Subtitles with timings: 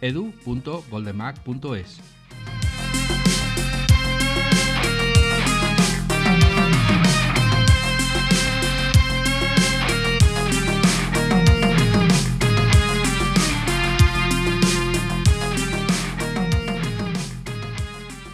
[0.00, 2.00] edu.goldenmac.es.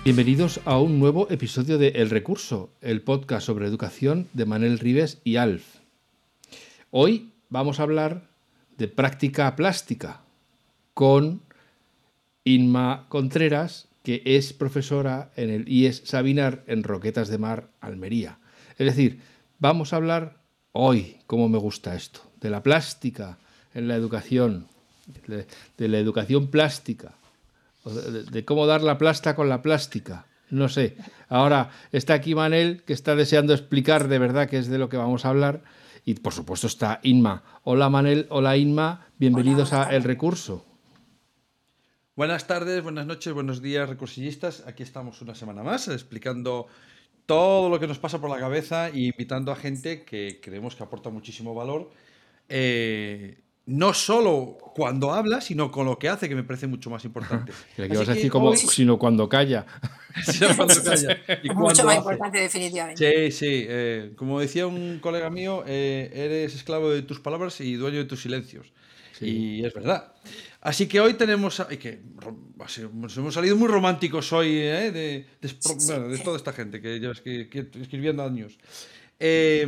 [0.04, 5.18] Bienvenidos a un nuevo episodio de El Recurso, el podcast sobre educación de Manel Rives
[5.24, 5.76] y Alf.
[6.90, 8.28] Hoy vamos a hablar
[8.76, 10.20] de práctica plástica
[10.92, 11.40] con
[12.44, 18.38] Inma Contreras, que es profesora en el IES Sabinar en Roquetas de Mar, Almería.
[18.76, 19.20] Es decir,
[19.58, 23.38] vamos a hablar hoy, como me gusta esto, de la plástica
[23.72, 24.66] en la educación,
[25.26, 27.14] de, la educación plástica,
[27.84, 30.26] de, de, cómo dar la plasta con la plástica.
[30.50, 30.96] No sé.
[31.30, 34.98] Ahora está aquí Manel, que está deseando explicar de verdad qué es de lo que
[34.98, 35.62] vamos a hablar.
[36.04, 37.42] Y por supuesto está Inma.
[37.62, 39.88] Hola Manel, hola Inma, bienvenidos Hola.
[39.88, 40.73] a El Recurso.
[42.16, 44.62] Buenas tardes, buenas noches, buenos días, recursillistas.
[44.66, 46.66] Aquí estamos una semana más explicando
[47.26, 50.82] todo lo que nos pasa por la cabeza e invitando a gente que creemos que
[50.84, 51.90] aporta muchísimo valor.
[52.48, 57.02] eh, no solo cuando habla, sino con lo que hace, que me parece mucho más
[57.06, 57.50] importante.
[57.76, 59.64] Que vas a decir como, hoy- sino cuando calla.
[60.22, 61.96] sino cuando calla y Mucho cuando más hace.
[61.98, 63.30] importante, definitivamente.
[63.30, 63.64] Sí, sí.
[63.66, 68.04] eh, como decía un colega mío, eh, eres esclavo de tus palabras y dueño de
[68.04, 68.70] tus silencios.
[69.18, 69.26] Sí.
[69.60, 70.12] Y es verdad.
[70.60, 71.62] Así que hoy tenemos.
[71.78, 72.00] que
[72.60, 74.90] así, nos hemos salido muy románticos hoy ¿eh?
[74.90, 75.54] de, de,
[75.86, 77.48] bueno, toda esta gente que lleva que-
[77.80, 78.58] escribiendo años.
[79.20, 79.66] Eh,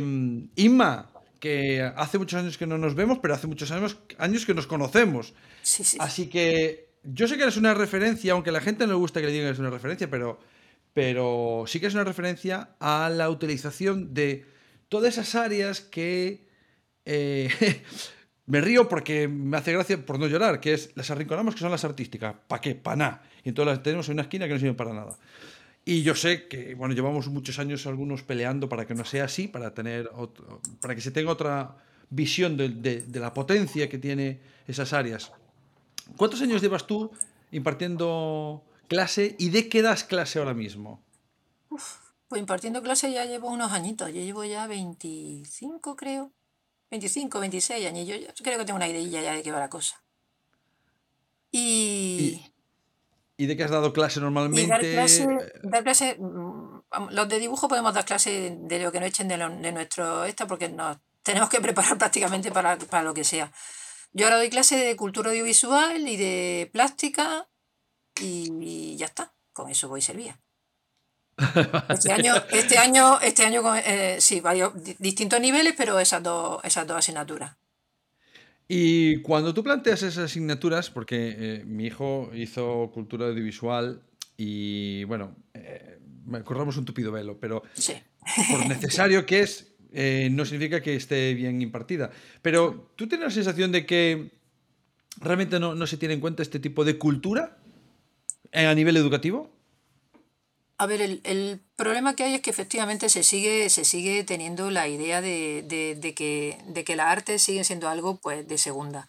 [0.55, 1.09] Inma,
[1.39, 4.67] que hace muchos años que no nos vemos, pero hace muchos años, años que nos
[4.67, 5.33] conocemos.
[5.61, 5.97] Sí, sí.
[5.99, 9.21] Así que yo sé que eres una referencia, aunque a la gente no le gusta
[9.21, 10.39] que le digan que es una referencia, pero,
[10.93, 14.45] pero sí que es una referencia a la utilización de
[14.89, 16.47] todas esas áreas que
[17.05, 17.49] eh,
[18.47, 21.71] me río porque me hace gracia por no llorar, que es las arrinconamos que son
[21.71, 22.35] las artísticas.
[22.47, 22.75] ¿Para qué?
[22.75, 23.23] Para nada.
[23.43, 25.17] Y entonces las tenemos en una esquina que no sirven para nada.
[25.83, 29.47] Y yo sé que, bueno, llevamos muchos años algunos peleando para que no sea así,
[29.47, 31.77] para tener otro- para que se tenga otra
[32.09, 35.31] visión de, la potencia que tiene esas áreas.
[36.15, 37.11] ¿Cuántos años llevas tú
[37.51, 41.01] impartiendo clase y de qué das clase ahora mismo?
[41.69, 44.07] Pues impartiendo clase ya llevo unos añitos.
[44.09, 46.31] Yo llevo ya 25, creo.
[46.91, 48.07] 25, 26 años.
[48.07, 50.01] Yo creo que tengo una idea ya de qué va la cosa.
[51.51, 52.43] Y,
[53.37, 54.67] ¿Y de qué has dado clase y normalmente?
[54.67, 56.17] dar clase, Eh, dar clase,
[57.11, 60.25] los de dibujo podemos dar clase de lo que nos echen de, lo- de nuestro
[60.25, 63.51] esto, porque nos tenemos que preparar prácticamente para, para lo que sea.
[64.13, 67.47] Yo ahora doy clase de cultura audiovisual y de plástica
[68.19, 69.33] y, y ya está.
[69.53, 70.39] Con eso voy servida.
[71.89, 76.59] Este año, este año, este año eh, sí, varios di- distintos niveles, pero esas dos,
[76.63, 77.55] esas dos asignaturas.
[78.67, 84.01] Y cuando tú planteas esas asignaturas, porque eh, mi hijo hizo cultura audiovisual
[84.35, 85.99] y bueno, eh,
[86.43, 87.93] corramos un tupido velo, pero Sí.
[88.51, 92.11] por necesario que es, eh, no significa que esté bien impartida.
[92.41, 94.31] Pero ¿tú tienes la sensación de que
[95.21, 97.57] realmente no, no se tiene en cuenta este tipo de cultura
[98.51, 99.56] a nivel educativo?
[100.79, 104.69] A ver, el, el problema que hay es que efectivamente se sigue, se sigue teniendo
[104.69, 108.57] la idea de, de- de que, de que las artes siguen siendo algo pues, de
[108.59, 109.07] segunda.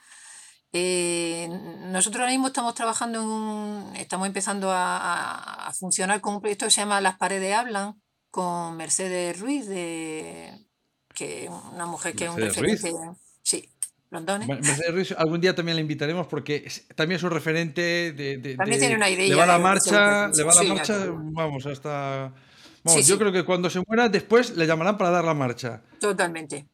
[0.72, 1.48] Eh,
[1.90, 6.66] nosotros ahora mismo estamos trabajando en un, estamos empezando a, a- funcionar con un proyecto
[6.66, 10.66] que se llama Las paredes hablan, con Mercedes Ruiz, de,
[11.14, 12.94] que una mujer que es un Mercedes Ruiz.
[14.10, 18.38] Mercedes Ruiz, algún día también la invitaremos porque es- también es un referente de...
[18.38, 21.06] de- También de- tiene una Le idea va la marcha, le va la sí, marcha,
[21.10, 22.32] vamos, hasta...
[22.84, 23.18] Vamos, Sí, yo sí.
[23.18, 25.82] creo que cuando se muera después le llamarán para dar la marcha.
[26.00, 26.66] Totalmente.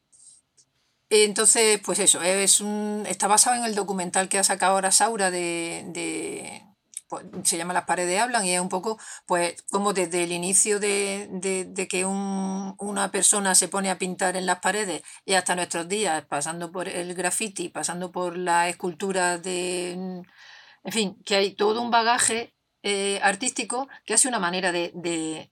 [1.09, 5.29] Entonces, pues eso, es un, está basado en el documental que ha sacado ahora Saura
[5.31, 6.61] de, de-
[7.07, 10.79] pues, se llama Las paredes hablan y es un poco, pues, como desde el inicio
[10.79, 15.33] de, de- de que un- una persona se pone a pintar en las paredes y
[15.35, 21.35] hasta nuestros días, pasando por el graffiti, pasando por la escultura de, en fin, que
[21.35, 22.53] hay todo un bagaje
[22.83, 25.47] eh, artístico que hace una manera de- de-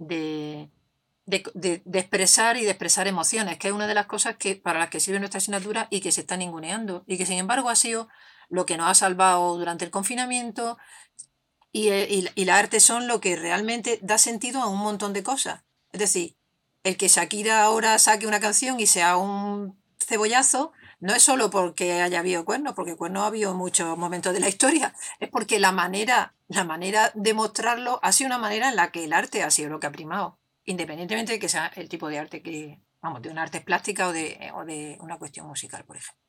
[1.26, 4.56] de, de- de expresar y de expresar emociones, que es una de las cosas que,
[4.56, 7.04] para las que sirve nuestra asignatura y que se está ninguneando.
[7.08, 8.10] Y que sin embargo ha sido
[8.50, 10.78] lo que nos ha salvado durante el confinamiento,
[11.74, 15.24] y, y, y la arte son lo que realmente da sentido a un montón de
[15.24, 15.64] cosas.
[15.92, 16.38] Es decir,
[16.84, 22.02] el que Shakira ahora saque una canción y sea un cebollazo, no es solo porque
[22.02, 25.72] haya habido cuernos, porque cuernos ha habido muchos momentos de la historia, es porque la
[25.72, 29.52] manera, la manera de mostrarlo ha sido una manera en la que el arte ha
[29.52, 33.22] sido lo que ha primado, independientemente de que sea el tipo de arte que, vamos,
[33.22, 36.23] de un arte plástica o de, o de una cuestión musical, por ejemplo.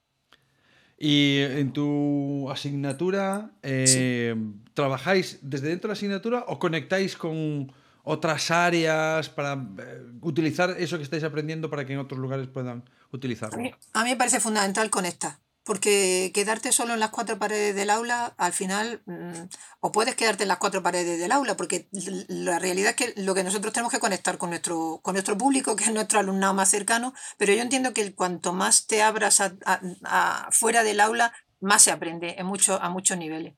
[0.99, 4.35] Y en tu asignatura, eh,
[4.75, 7.73] ¿trabajáis desde dentro de la asignatura o conectáis con
[8.05, 12.85] otras áreas para eh, utilizar eso que estáis aprendiendo para que en otros lugares puedan
[13.11, 13.59] utilizarlo?
[13.93, 18.35] A mí, me parece fundamental conectar, porque quedarte solo en las cuatro paredes del aula,
[18.37, 19.49] al final, mm,
[19.81, 23.35] o puedes quedarte en las cuatro paredes del aula, porque la realidad es que lo
[23.35, 26.69] que nosotros tenemos que conectar con nuestro, con nuestro público, que es nuestro alumnado más
[26.69, 31.91] cercano, pero yo entiendo que cuanto más te abras a, fuera del aula, más se
[31.91, 33.55] aprende en mucho, a muchos niveles.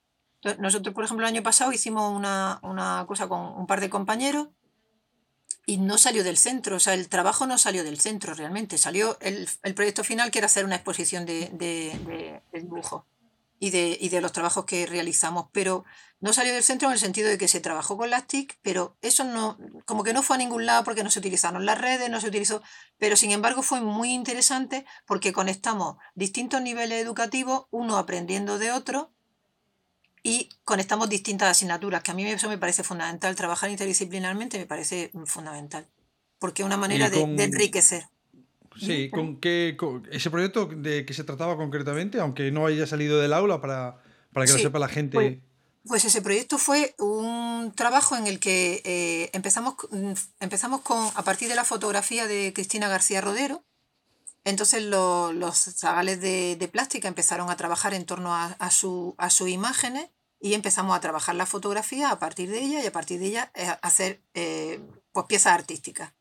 [0.58, 4.48] Nosotros, por ejemplo, el año pasado hicimos una, una cosa con un par de compañeros
[5.68, 9.18] y no salió del centro, o sea, el trabajo no salió del centro realmente, salió
[9.20, 13.04] el, el proyecto final que era hacer una exposición de, de, de, dibujo
[13.58, 15.84] y de, y de los trabajos que realizamos, pero
[16.20, 18.96] no salió del centro en el sentido de que se trabajó con las TIC, pero
[19.02, 22.08] eso no, como que no fue a ningún lado porque no se utilizaron las redes,
[22.10, 22.62] no se utilizó,
[22.96, 29.15] pero sin embargo fue muy interesante porque conectamos distintos niveles educativos, uno aprendiendo de otro,
[30.26, 33.36] y conectamos distintas asignaturas, que a mí eso me parece fundamental.
[33.36, 35.86] Trabajar interdisciplinarmente me parece fundamental,
[36.40, 38.08] porque es una manera de, enriquecer.
[38.76, 39.76] Sí, con qué
[40.10, 44.02] ese proyecto de que se trataba concretamente, aunque no haya salido del aula para,
[44.32, 45.14] para que lo sepa la gente.
[45.14, 45.38] Pues,
[45.86, 51.22] pues, ese proyecto fue un trabajo en el que eh, empezamos, mm, empezamos con, a
[51.22, 53.62] partir de la fotografía de Cristina García Rodero,
[54.42, 59.30] entonces los zagales de, de, plástica empezaron a trabajar en torno a, a, su, a
[59.30, 60.08] sus imágenes
[60.40, 63.50] y empezamos a trabajar la fotografía a partir de ella y a partir de ella
[63.54, 64.80] eh, hacer eh,
[65.12, 66.12] pues piezas artísticas.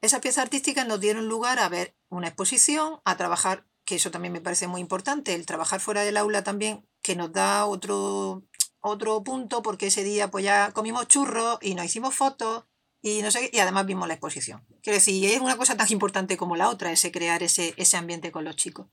[0.00, 4.32] Esas piezas artísticas nos dieron lugar a ver una exposición, a trabajar, que eso también
[4.32, 8.44] me parece muy importante, el trabajar fuera del aula también, que nos da otro,
[8.80, 12.64] otro punto, porque ese día pues ya comimos churros y nos hicimos fotos
[13.00, 14.64] y no sé y además vimos la exposición.
[14.82, 18.30] Quiero decir, es una cosa tan importante como la otra, ese crear ese, ese ambiente
[18.30, 18.86] con los chicos.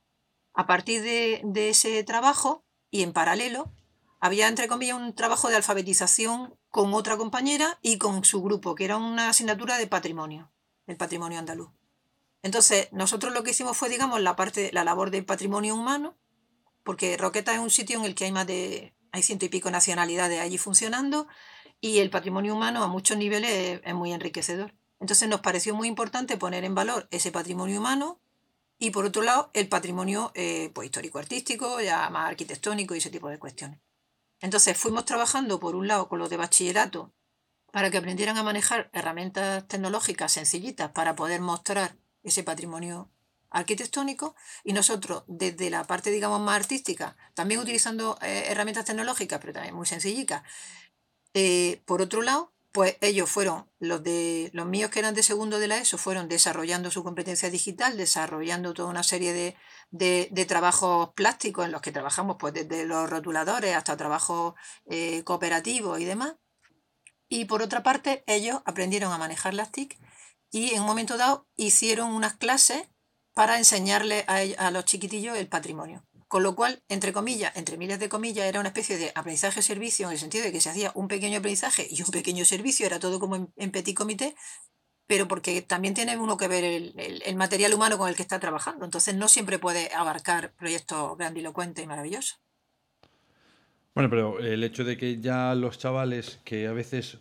[0.53, 3.71] A partir de, de ese trabajo y en paralelo,
[4.19, 8.85] había, entre comillas, un trabajo de alfabetización con otra compañera y con su grupo, que
[8.85, 10.51] era una asignatura de patrimonio,
[10.87, 11.69] el patrimonio andaluz.
[12.41, 16.15] Entonces, nosotros lo que hicimos fue, digamos, la parte, la labor del patrimonio humano,
[16.83, 19.71] porque Roqueta es un sitio en el que hay más de, hay ciento y pico
[19.71, 21.27] nacionalidades allí funcionando,
[21.81, 24.73] y el patrimonio humano a muchos niveles es, muy enriquecedor.
[24.99, 28.19] Entonces nos pareció muy importante poner en valor ese patrimonio humano
[28.79, 33.29] y por otro lado el patrimonio eh, pues, histórico-artístico, ya más arquitectónico y ese tipo
[33.29, 33.79] de cuestiones.
[34.41, 37.13] Entonces fuimos trabajando por un lado con los de bachillerato
[37.71, 43.11] para que aprendieran a manejar herramientas tecnológicas sencillitas para poder mostrar ese patrimonio
[43.49, 49.53] arquitectónico y nosotros desde la parte digamos más artística también utilizando eh, herramientas tecnológicas pero
[49.53, 50.43] también muy sencillitas.
[51.33, 55.59] Eh, por otro lado pues ellos fueron los de los míos que eran de segundo
[55.59, 59.55] de la ESO fueron desarrollando su competencia digital desarrollando toda una serie de,
[60.29, 64.55] de, trabajos plásticos en los que trabajamos pues desde los rotuladores hasta trabajos
[64.89, 66.35] eh, cooperativos y demás.
[67.29, 69.97] Y por otra parte, ellos aprendieron a manejar las TIC
[70.51, 72.89] y en un momento dado hicieron unas clases
[73.33, 76.05] para enseñarle a, a los chiquitillos el patrimonio.
[76.27, 80.13] Con lo cual, entre comillas, entre miles de comillas, era una especie de aprendizaje-servicio en
[80.13, 83.19] el sentido de que se hacía un pequeño aprendizaje y un pequeño servicio, era todo
[83.19, 84.35] como en, en petit comité,
[85.07, 88.85] pero porque también tiene uno que ver el, material humano con el que está trabajando.
[88.85, 92.39] Entonces no siempre puede abarcar proyectos grandilocuentes y maravillosos.
[93.93, 97.19] Bueno, pero el hecho de que ya los chavales que a veces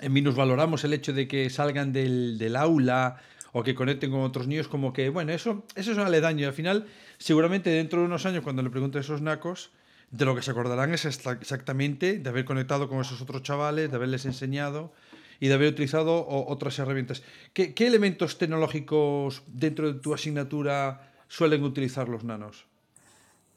[0.00, 3.22] en menos valoramos el hecho de que salgan del, del, aula
[3.56, 6.40] o que conecten con otros niños, como que, bueno, eso, eso es un aledaño.
[6.40, 6.86] Y al final,
[7.18, 9.70] seguramente dentro de unos años, cuando le pregunte a esos nacos,
[10.10, 13.96] de lo que se acordarán es exactamente de haber conectado con esos otros chavales, de
[13.96, 14.92] haberles enseñado
[15.38, 17.22] y de haber utilizado otras herramientas.
[17.52, 22.66] ¿Qué, elementos tecnológicos dentro de tu asignatura suelen utilizar los nanos?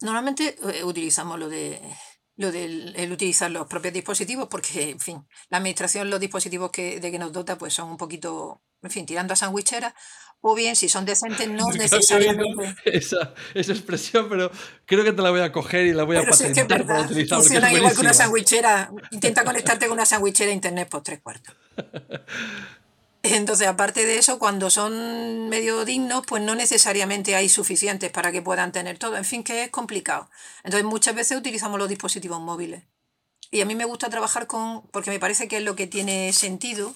[0.02, 1.82] Normalmente eh, utilizamos lo de
[2.36, 7.00] lo del el utilizar los propios dispositivos porque, en fin, la administración, los dispositivos que,
[7.00, 9.94] de que nos dota, pues son un poquito, en fin, tirando a sandwichera,
[10.42, 12.76] o bien si son decentes no necesariamente.
[12.86, 14.52] esa, esa, expresión pero
[14.86, 17.74] creo que te la voy a coger y la voy a patentar para utilizar funciona
[17.74, 21.56] igual que una sandwichera intenta conectarte con una sandwichera a internet por tres cuartos.
[23.24, 28.42] Entonces aparte de eso cuando son medio dignos pues no necesariamente hay suficientes para que
[28.42, 30.30] puedan tener todo en fin que es complicado.
[30.64, 32.84] Entonces muchas veces utilizamos los dispositivos móviles.
[33.50, 36.34] Y a mí me gusta trabajar con, porque me parece que es lo que tiene
[36.34, 36.94] sentido,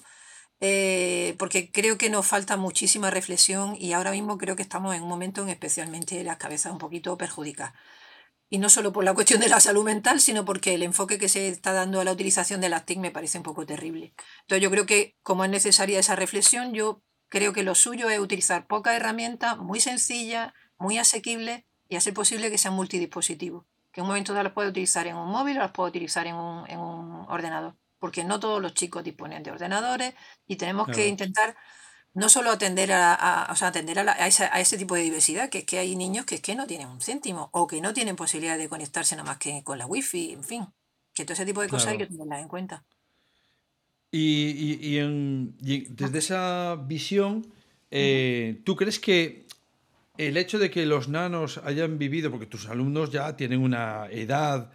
[0.64, 5.02] eh, porque creo que nos falta muchísima reflexión y ahora mismo creo que estamos en
[5.02, 7.74] un momento en especialmente las cabezas un poquito perjudicadas.
[8.48, 11.28] Y no solo por la cuestión de la salud mental, sino porque el enfoque que
[11.28, 14.14] se está dando a la utilización de las TIC me parece un poco terrible.
[14.42, 18.20] Entonces yo creo que como es necesaria esa reflexión, yo creo que lo suyo es
[18.20, 23.64] utilizar pocas herramientas muy sencillas, muy asequibles y hacer posible que sean multidispositivos.
[23.90, 26.28] Que en un momento dado las puede utilizar en un móvil o las puede utilizar
[26.28, 27.74] en un, en un ordenador.
[28.02, 30.12] Porque no todos los chicos disponen de ordenadores
[30.48, 31.54] y tenemos que intentar
[32.14, 35.64] no solo atender a, o sea, atender a, a, ese tipo de diversidad, que es
[35.64, 38.58] que hay niños que es que no tienen un céntimo o que no tienen posibilidad
[38.58, 40.66] de conectarse nada más que con la wifi, en fin,
[41.14, 42.84] que todo ese tipo de cosas hay que tenerlas en cuenta.
[44.10, 47.46] Y, y, y, desde esa visión,
[47.92, 49.46] eh, ¿tú crees que
[50.18, 54.72] el hecho de que los nanos hayan vivido, porque tus alumnos ya tienen una edad,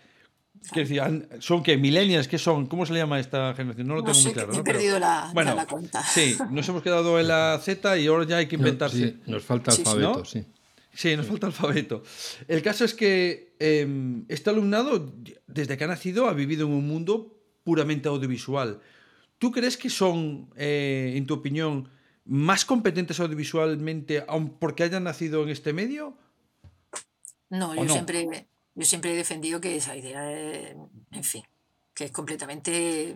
[0.74, 1.02] decir,
[1.40, 2.66] son que millennials, ¿qué son?
[2.68, 3.88] ¿Cómo se le llama a esta generación?
[3.88, 4.54] No lo tengo muy claro.
[4.54, 6.04] He perdido la, bueno, la cuenta.
[6.04, 8.98] Sí, nos hemos quedado en la Z y ahora ya hay que inventarse.
[8.98, 10.46] sí, nos falta alfabeto, sí.
[10.94, 12.04] Sí, nos falta alfabeto.
[12.48, 15.14] El caso es que eh, este alumnado,
[15.46, 18.82] desde que ha nacido, ha vivido en un mundo puramente audiovisual.
[19.38, 21.90] ¿Tú crees que son, eh, en tu opinión,
[22.26, 26.18] más competentes audiovisualmente aun porque hayan nacido en este medio?
[27.50, 28.48] No, yo, Siempre,
[28.78, 30.76] yo siempre he defendido que esa idea, es,
[31.12, 31.44] en fin,
[31.96, 33.16] que es completamente.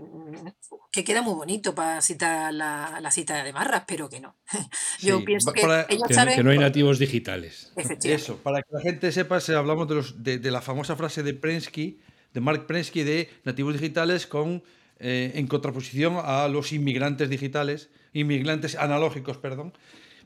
[0.91, 4.35] que queda muy bonito para citar la, la cita de Marras, pero que no.
[4.99, 6.35] Yo pienso que ellos que, saben.
[6.35, 7.71] Que no hay nativos digitales.
[8.03, 11.21] Eso, para que la gente sepa, si hablamos de, los, de, de la famosa frase
[11.21, 11.99] de Prensky,
[12.33, 14.63] de Mark Prensky, de nativos digitales con
[14.97, 19.73] eh, en contraposición a los inmigrantes digitales, inmigrantes analógicos, perdón.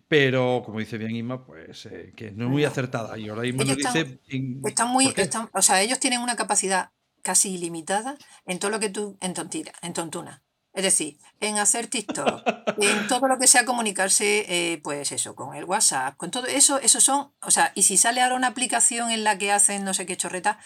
[0.07, 3.17] Pero, como dice bien Inma, pues eh, que no es muy acertada.
[3.17, 4.67] Y ahora Inma ellos nos están, dice.
[4.67, 6.91] Están muy, están, o sea, ellos tienen una capacidad
[7.23, 10.43] casi ilimitada en todo lo que tú, en tontira, en tontuna.
[10.73, 12.43] Es decir, en hacer TikTok,
[12.77, 16.79] en todo lo que sea comunicarse, eh, pues eso, con el WhatsApp, con todo eso,
[16.79, 19.93] eso son, o sea, y si sale ahora una aplicación en la que hacen no
[19.93, 20.59] sé qué chorreta,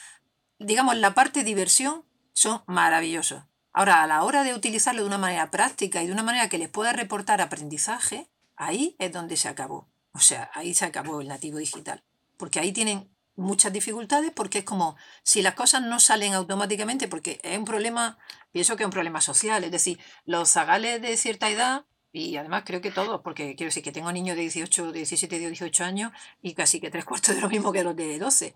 [0.58, 2.04] digamos, la parte diversión
[2.34, 3.44] son maravillosos.
[3.72, 6.58] Ahora, a la hora de utilizarlo de una manera práctica y de una manera que
[6.58, 8.28] les pueda reportar aprendizaje,
[8.60, 9.90] ahí es donde se acabó.
[10.12, 12.04] O sea, ahí se acabó el nativo digital.
[12.38, 17.40] Porque ahí tienen muchas dificultades porque es como si las cosas no salen automáticamente, porque
[17.44, 18.20] es un problema,
[18.52, 22.64] pienso que es un problema social, es decir, los zagales de cierta edad, y además
[22.66, 26.12] creo que todos, porque quiero decir que tengo niños de 18, 17, 18 años
[26.42, 28.56] y casi que tres cuartos de lo mismo que los de 12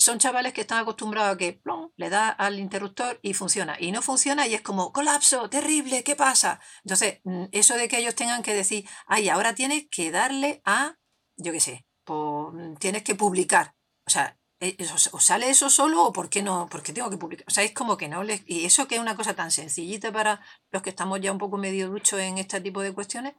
[0.00, 3.76] son chavales que están acostumbrados a que plom, le da al interruptor y funciona.
[3.78, 6.60] Y no funciona y es como, colapso, terrible, ¿qué pasa?
[6.84, 10.96] Entonces, mm, eso de que ellos tengan que decir, ay, ahora tienes que darle a,
[11.36, 13.74] yo qué sé, mm, tienes que publicar.
[14.06, 14.76] O sea, eh,
[15.12, 17.46] o sale eso solo o por qué no, por qué tengo que publicar.
[17.48, 18.42] O sea, es como que no les...
[18.46, 20.40] Y eso que es una cosa tan sencillita para
[20.70, 23.34] los que estamos ya un poco medio duchos en este tipo de cuestiones,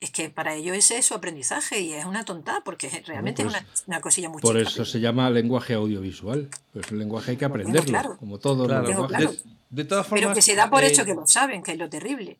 [0.00, 3.48] es que para ellos ese es su aprendizaje y es una tonta, porque realmente es
[3.52, 6.48] pues una, cosilla muy Por eso se llama lenguaje audiovisual.
[6.72, 8.66] Pues el lenguaje hay que aprenderlo, como todo
[9.70, 11.90] De, todas formas, pero que se da por hecho que lo saben, que es lo
[11.90, 12.38] terrible.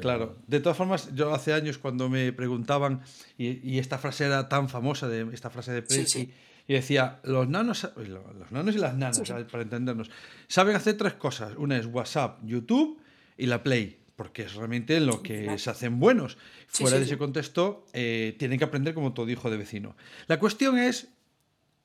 [0.00, 3.02] Claro, de todas formas, yo hace años cuando me preguntaban,
[3.38, 6.30] y, esta frase era tan famosa, de esta frase de Prensky,
[6.66, 10.10] y decía, los nanos, los nanos y las nanas, para entendernos,
[10.46, 11.54] saben hacer tres cosas.
[11.56, 13.00] Una es WhatsApp, YouTube
[13.38, 16.38] y la Play porque es realmente en lo que se hacen buenos.
[16.66, 19.94] Fuera de ese contexto, eh, tienen que aprender como todo hijo de vecino.
[20.26, 21.06] La cuestión es,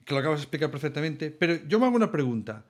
[0.03, 2.65] que lo acabas de explicar perfectamente, pero yo me hago una pregunta.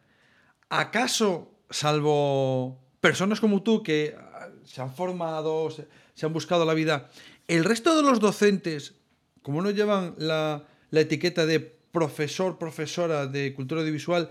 [0.67, 7.09] ¿Acaso, salvo personas como tú que ah, se han formado, se, han buscado la vida,
[7.47, 8.95] el resto de los docentes,
[9.43, 14.29] como no llevan la, la etiqueta de profesor, profesora de cultura audiovisual,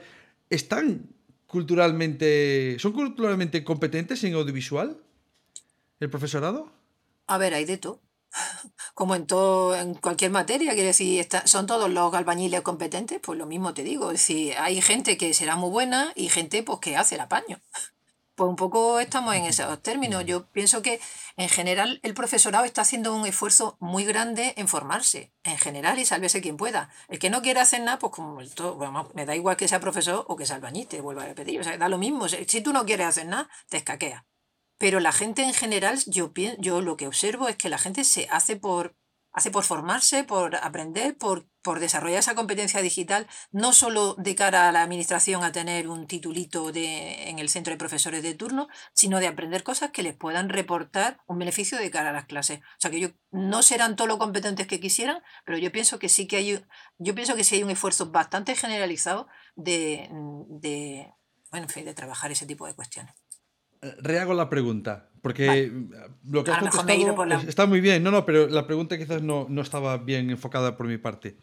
[0.51, 1.09] están
[1.47, 4.99] culturalmente, son culturalmente competentes en audiovisual?
[6.05, 6.71] El profesorado?
[7.27, 8.01] A ver, hay de todo.
[8.95, 13.47] Como en todo, en cualquier materia, quiere decir, son todos los albañiles competentes, pues lo
[13.47, 14.11] mismo te digo.
[14.11, 17.61] Es decir, hay gente que será muy buena y gente pues que hace el apaño.
[18.35, 20.25] Pues un poco estamos en esos términos.
[20.25, 21.01] Yo pienso que
[21.37, 26.07] en general el profesorado está haciendo un esfuerzo muy grande en formarse, en general, y
[26.07, 26.89] sálvese quien pueda.
[27.09, 28.79] El que no quiere hacer nada, pues como el todo,
[29.15, 31.61] me da igual que sea profesor o que sea albañil, te vuelvo a repetir.
[31.61, 32.27] O sea, da lo mismo.
[32.29, 34.25] Si tú no quieres hacer nada, te escaqueas.
[34.83, 38.27] Pero la gente en general, yo, yo lo que observo es que la gente se
[38.33, 38.97] hace por,
[39.31, 44.69] hace por formarse, por aprender, por, por desarrollar esa competencia digital, no solo de cara
[44.69, 48.67] a la administración a tener un titulito de, en el centro de profesores de turno,
[48.93, 52.59] sino de aprender cosas que les puedan reportar un beneficio de cara a las clases.
[52.59, 56.09] O sea que yo no serán todos lo competentes que quisieran, pero yo pienso que
[56.09, 56.65] sí que hay,
[56.99, 60.11] yo pienso que sí hay un esfuerzo bastante generalizado de,
[60.49, 61.09] de
[61.53, 63.22] bueno, en fin, de trabajar ese tipo de cuestiones.
[63.83, 65.73] Eh, rehago la pregunta, porque
[66.31, 69.61] lo que has contestado está muy bien, no, no, pero la pregunta quizás no, no
[69.61, 71.37] estaba bien enfocada por mi parte.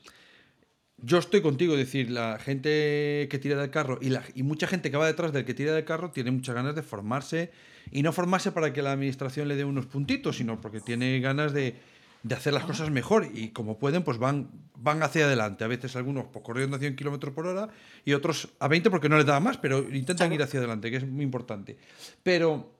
[1.01, 4.67] Yo estoy contigo, es decir, la gente que tira del carro y, la, y mucha
[4.67, 7.51] gente que va detrás del que tira del carro tiene muchas ganas de formarse
[7.91, 11.53] y no formarse para que la administración le dé unos puntitos, sino porque tiene ganas
[11.53, 11.75] de,
[12.23, 15.63] de hacer las cosas mejor y como pueden, pues van, van hacia adelante.
[15.63, 17.69] A veces algunos pues, corriendo a 100 kilómetros por hora
[18.03, 20.97] y otros a 20 porque no les da más, pero intentan ir hacia adelante, que
[20.97, 21.77] es muy importante.
[22.23, 22.73] Pero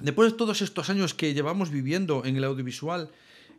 [0.00, 3.10] después de todos estos años que llevamos viviendo en el audiovisual,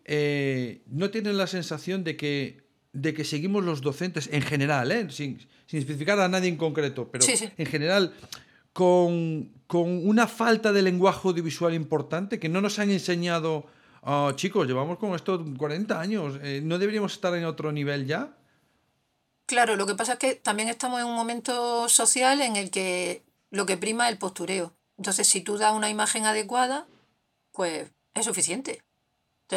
[0.06, 5.08] eh, ¿no tienen la sensación de que de que seguimos los docentes en general, ¿eh?
[5.10, 7.26] sin, especificar a nadie en concreto, pero
[7.58, 8.14] en general,
[8.74, 13.68] con, una falta de lenguaje audiovisual importante que no nos han enseñado,
[14.04, 18.36] ah, chicos, llevamos con esto 40 años, eh, ¿no deberíamos estar en otro nivel ya?
[19.46, 23.24] Claro, lo que pasa es que también estamos en un momento social en el que
[23.50, 24.74] lo que prima es el postureo.
[24.98, 26.88] Entonces, si tú das una imagen adecuada,
[27.52, 28.84] pues es suficiente.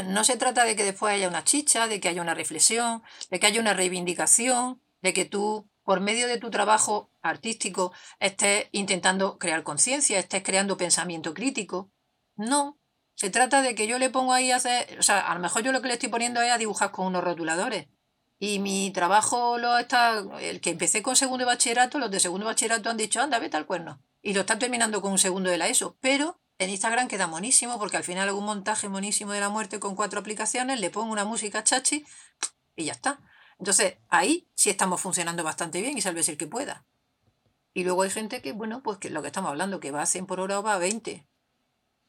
[0.07, 3.39] No se trata de que después haya una chicha, de que haya una reflexión, de
[3.39, 9.39] que haya una reivindicación, de que tú, por medio de tu trabajo artístico, estés intentando
[9.39, 11.91] crear conciencia, estés creando pensamiento crítico.
[12.37, 12.79] No.
[13.14, 14.99] Se trata de que yo le pongo ahí a hacer.
[14.99, 17.07] O sea, a lo mejor yo lo que le estoy poniendo es a dibujar con
[17.07, 17.88] unos rotuladores.
[18.38, 20.25] Y mi trabajo lo está.
[20.40, 23.66] El que empecé con segundo bachillerato, los de segundo bachillerato han dicho, anda, vete al
[23.66, 24.02] cuerno.
[24.21, 25.97] Y lo están terminando con un segundo de la ESO.
[26.00, 29.81] Pero en Instagram queda monísimo porque al final hago un montaje monísimo de la muerte
[29.81, 32.04] con cuatro aplicaciones, le pongo una música chachi
[32.76, 33.21] y ya está.
[33.59, 36.85] Entonces ahí sí estamos funcionando bastante bien y salve el que pueda.
[37.75, 40.07] Y luego hay gente que, bueno, pues que lo que estamos hablando, que va a
[40.07, 41.26] 100 por hora o va a 20.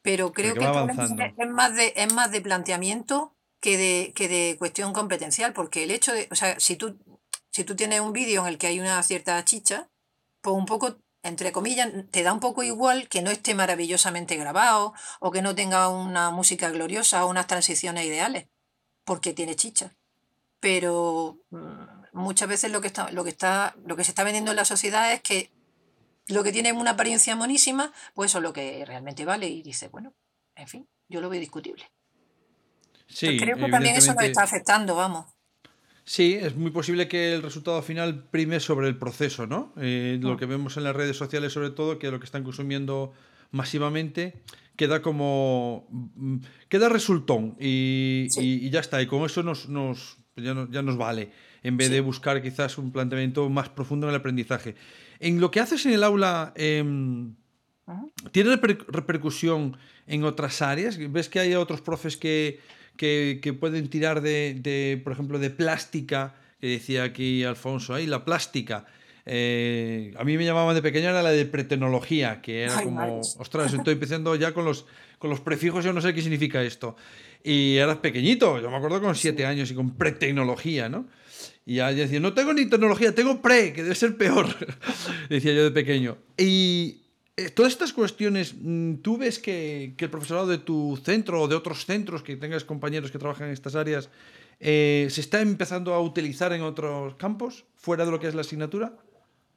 [0.03, 4.93] Pero creo que, es más, de, es más de planteamiento que de, que de cuestión
[4.93, 6.99] competencial, porque el hecho de, o sea, si tú,
[7.49, 9.89] si tú tienes un vídeo en el que hay una cierta chicha,
[10.41, 14.93] pues un poco entre comillas, te da un poco igual que no esté maravillosamente grabado
[15.21, 18.49] o que no tenga una música gloriosa o unas transiciones ideales,
[19.05, 19.95] porque tiene chicha.
[20.59, 24.51] Pero mm, muchas veces lo que está, lo que está, lo que se está vendiendo
[24.51, 25.49] en la sociedad es que
[26.27, 29.47] lo que tiene una apariencia monísima, pues eso es lo que realmente vale.
[29.47, 30.13] Y dice, bueno,
[30.55, 31.91] en fin, yo lo veo discutible.
[33.07, 35.25] Sí, creo que también eso nos está afectando, vamos.
[36.05, 39.73] Sí, es muy posible que el resultado final prime sobre el proceso, ¿no?
[39.77, 40.37] Eh, lo mm.
[40.37, 43.13] que vemos en las redes sociales, sobre todo, que lo que están consumiendo
[43.51, 44.41] masivamente
[44.75, 45.87] queda como.
[45.89, 49.01] Mm, queda resultón y, ya está.
[49.01, 51.31] Y con eso nos, nos ya, nos vale,
[51.61, 54.75] en vez de buscar quizás un planteamiento más profundo en el aprendizaje.
[55.23, 56.53] En lo que haces en el aula.
[56.57, 57.35] Em,
[58.31, 60.97] ¿Tiene repercusión en otras áreas?
[60.97, 62.59] ¿Ves que hay otros profes que,
[62.97, 68.85] que, pueden tirar de, por ejemplo, de plástica, que decía aquí Alfonso, ahí la plástica.
[69.25, 73.73] Eh, a mí me llamaban de pequeña era la de pretecnología, que era como, ostras,
[73.73, 74.85] estoy empezando ya con los,
[75.17, 76.95] con los prefijos, yo no sé qué significa esto.
[77.43, 81.07] Y eras pequeñito, yo me acuerdo con siete años y con pretecnología, ¿no?
[81.65, 84.47] Y ya decía, no tengo ni tecnología, tengo pre, que debe ser peor,
[85.29, 86.17] decía yo de pequeño.
[86.37, 87.03] Y,
[87.35, 91.55] eh, todas estas cuestiones, mm, ¿tú ves que, el profesorado de tu centro o de
[91.55, 94.09] otros centros que tengas compañeros que trabajan en estas áreas
[94.59, 98.41] eh, se está empezando a utilizar en otros campos, fuera de lo que es la
[98.41, 98.93] asignatura?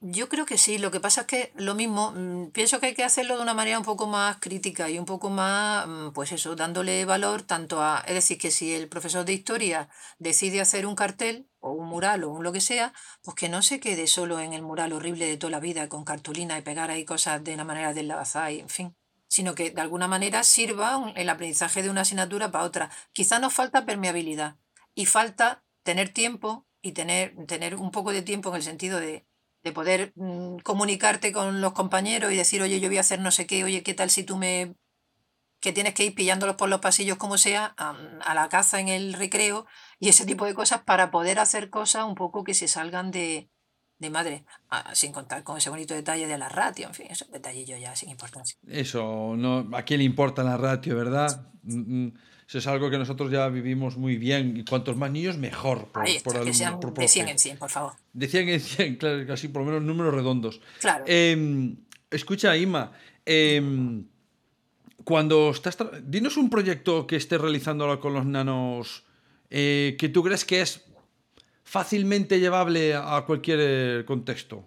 [0.08, 2.94] Yo creo que sí, lo que pasa es que lo mismo, mm, pienso que hay
[2.94, 6.30] que hacerlo de una manera un poco más crítica y un poco más, mm, pues
[6.30, 9.88] eso, dándole valor tanto a, es decir, que si el profesor de historia
[10.20, 12.92] decide hacer un cartel o un mural o un lo que sea,
[13.22, 16.04] pues que no se quede solo en el mural horrible de toda la vida con
[16.04, 18.96] cartulina y pegar ahí cosas de una manera deslavazada y en fin,
[19.28, 22.90] sino que de alguna manera sirva el aprendizaje de una asignatura para otra.
[23.12, 24.56] Quizá nos falta permeabilidad
[24.94, 29.26] y falta tener tiempo y tener, tener un poco de tiempo en el sentido de
[29.66, 33.32] de poder mm, comunicarte con los compañeros y decir, oye, yo voy a hacer no
[33.32, 34.76] sé qué, oye, ¿qué tal si tú me...
[35.60, 39.12] que tienes que ir pillándolos por los pasillos como sea, a, la caza en el
[39.12, 39.66] recreo
[39.98, 43.50] y ese tipo de cosas para poder hacer cosas un poco que se salgan de,
[43.98, 47.28] de madre, ah, sin contar con ese bonito detalle de la ratio, en fin, esos
[47.32, 48.56] detallillos ya sin importancia.
[48.68, 51.50] Eso, no, ¿a quién le importa la ratio, verdad?
[51.64, 52.14] Mm, mm.
[52.48, 54.56] Eso es algo que nosotros ya vivimos muy bien.
[54.56, 55.86] Y cuantos más niños, mejor.
[55.88, 57.92] Por, Ahí que sean de 100 en 100, por favor.
[58.12, 60.60] De 100 en 100, claro, casi por lo menos números redondos.
[60.80, 61.04] Claro.
[61.08, 61.76] Em,
[62.10, 62.92] escucha, Ima,
[63.24, 64.04] em,
[65.02, 65.76] cuando estás...
[66.04, 69.04] Dinos un proyecto que estés realizando ahora con los nanos
[69.50, 70.84] eh, que tú crees que es
[71.64, 74.64] fácilmente llevable a cualquier contexto.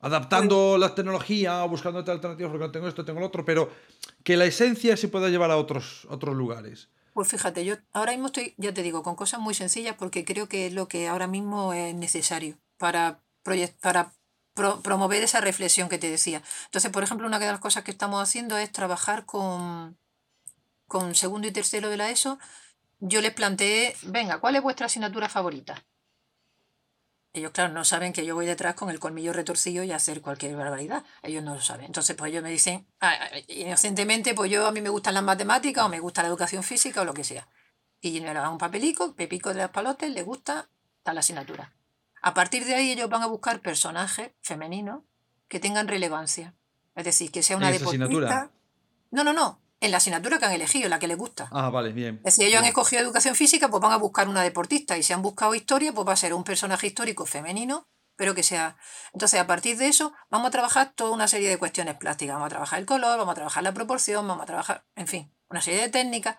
[0.00, 3.70] Adaptando la tecnología o buscando alternativas, porque tengo esto, tengo lo otro, pero
[4.22, 6.88] que la esencia se pueda llevar a otros, otros lugares.
[7.14, 10.48] Pues fíjate, yo ahora mismo estoy, ya te digo, con cosas muy sencillas porque creo
[10.48, 13.20] que es lo que ahora mismo es necesario para,
[13.80, 14.12] para
[14.54, 16.42] promover esa reflexión que te decía.
[16.66, 19.98] Entonces, por ejemplo, una de las cosas que estamos haciendo es trabajar con,
[20.86, 22.38] con segundo y tercero de la ESO.
[23.00, 25.84] Yo les planteé, venga, ¿cuál es vuestra asignatura favorita?
[27.38, 30.56] Ellos, claro, no saben que yo voy detrás con el colmillo retorcido y hacer cualquier
[30.56, 31.04] barbaridad.
[31.22, 31.86] Ellos no lo saben.
[31.86, 35.22] Entonces, pues ellos me dicen, ah, ah, inocentemente, pues yo a mí me gustan las
[35.22, 37.48] matemáticas o me gusta la educación física o lo que sea.
[38.00, 40.68] Y me le dan un papelico, pepico de las palotes, le gusta
[41.02, 41.72] tal asignatura.
[42.20, 45.02] A partir de ahí ellos van a buscar personajes femeninos
[45.48, 46.54] que tengan relevancia.
[46.94, 48.50] Es decir, que sea una deportista.
[49.10, 51.48] No, no, no en la asignatura que han elegido, la que les gusta.
[51.52, 52.20] Ah, vale, bien.
[52.24, 54.96] Decir, ellos han escogido educación física, pues van a buscar una deportista.
[54.96, 58.42] Y si han buscado historia, pues va a ser un personaje histórico femenino, pero que
[58.42, 58.76] sea.
[59.12, 62.34] Entonces, a partir de eso, vamos a trabajar toda una serie de cuestiones plásticas.
[62.34, 65.32] Vamos a trabajar el color, vamos a trabajar la proporción, vamos a trabajar, en fin,
[65.48, 66.36] una serie de técnicas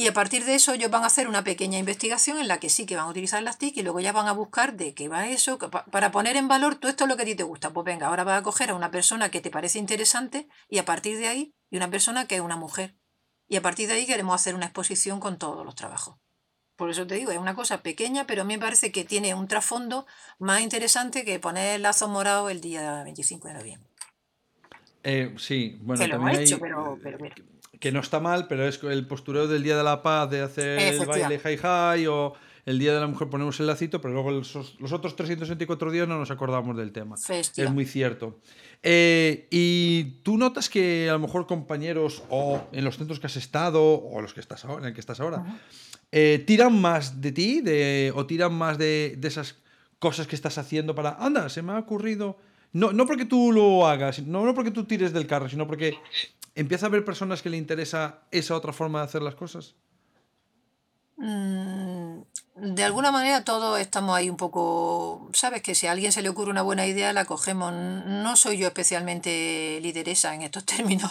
[0.00, 2.70] y a partir de eso ellos van a hacer una pequeña investigación en la que
[2.70, 5.08] sí que van a utilizar las TIC y luego ya van a buscar de qué
[5.08, 7.70] va eso, para poner en valor todo esto es lo que a ti te gusta.
[7.70, 10.86] Pues venga, ahora vas a coger a una persona que te parece interesante y a
[10.86, 12.94] partir de ahí, y una persona que es una mujer.
[13.48, 16.16] Y a partir de ahí queremos hacer una exposición con todos los trabajos.
[16.76, 19.34] Por eso te digo, es una cosa pequeña, pero a mí me parece que tiene
[19.34, 20.06] un trasfondo
[20.38, 23.90] más interesante que poner el lazo morado el día 25 de noviembre.
[25.02, 27.18] Eh, sí, bueno, lo hemos hecho, pero, pero
[27.80, 30.78] que no está mal, pero es el postureo del Día de la Paz de hacer
[30.78, 32.34] el baile high high o
[32.66, 34.54] el Día de la Mujer ponemos el lacito, pero luego los,
[34.92, 37.16] otros 364 días no nos acordamos del tema.
[37.16, 38.38] Es muy cierto.
[38.82, 43.36] Eh, y tú notas que a lo mejor compañeros o en los centros que has
[43.36, 45.60] estado o los que estás ahora, en el que estás ahora,
[46.12, 49.56] eh, tiran más de ti de, o tiran más de, de, esas
[49.98, 52.38] cosas que estás haciendo para, anda, se me ha ocurrido.
[52.72, 55.98] No, no porque tú lo hagas, no, no porque tú tires del carro, sino porque
[56.54, 59.74] ¿Empieza a haber personas que le interesa esa otra forma de hacer las cosas?
[61.16, 62.20] Mm,
[62.62, 66.28] de alguna manera todos estamos ahí un poco, sabes que si a alguien se le
[66.28, 67.72] ocurre una buena idea la cogemos.
[67.72, 71.10] No soy yo especialmente lideresa en estos términos.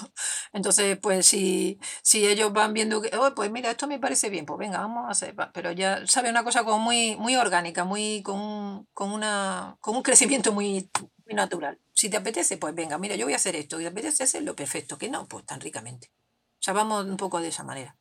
[0.53, 4.45] Entonces, pues si, si ellos van viendo que, oh, pues mira, esto me parece bien,
[4.45, 5.35] pues venga, vamos a hacer.
[5.53, 6.31] Pero ya, ¿sabes?
[6.31, 10.89] Una cosa como muy, muy orgánica, muy con, con, una, con un crecimiento muy,
[11.25, 11.79] muy natural.
[11.93, 13.79] Si te apetece, pues venga, mira, yo voy a hacer esto.
[13.79, 14.97] Y te apetece hacerlo perfecto.
[14.97, 16.11] Que no, pues tan ricamente.
[16.59, 17.95] O sea, vamos un poco de esa manera.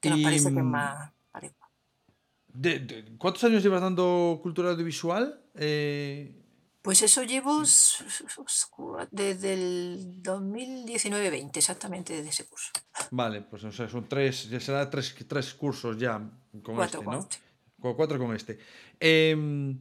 [0.00, 1.10] Que nos parece que es más
[2.52, 5.40] De, ¿Cuántos años llevas dando cultura audiovisual?
[5.54, 6.34] Eh,
[6.82, 7.62] pues eso llevo
[9.10, 12.70] desde el 2019-20, exactamente desde ese curso.
[13.10, 16.18] Vale, pues o sea, son tres, ya será tres, tres cursos ya
[16.62, 17.04] con cuatro este, ¿no?
[17.04, 17.36] Con este.
[17.78, 18.58] Cuatro con este.
[19.00, 19.76] Eh,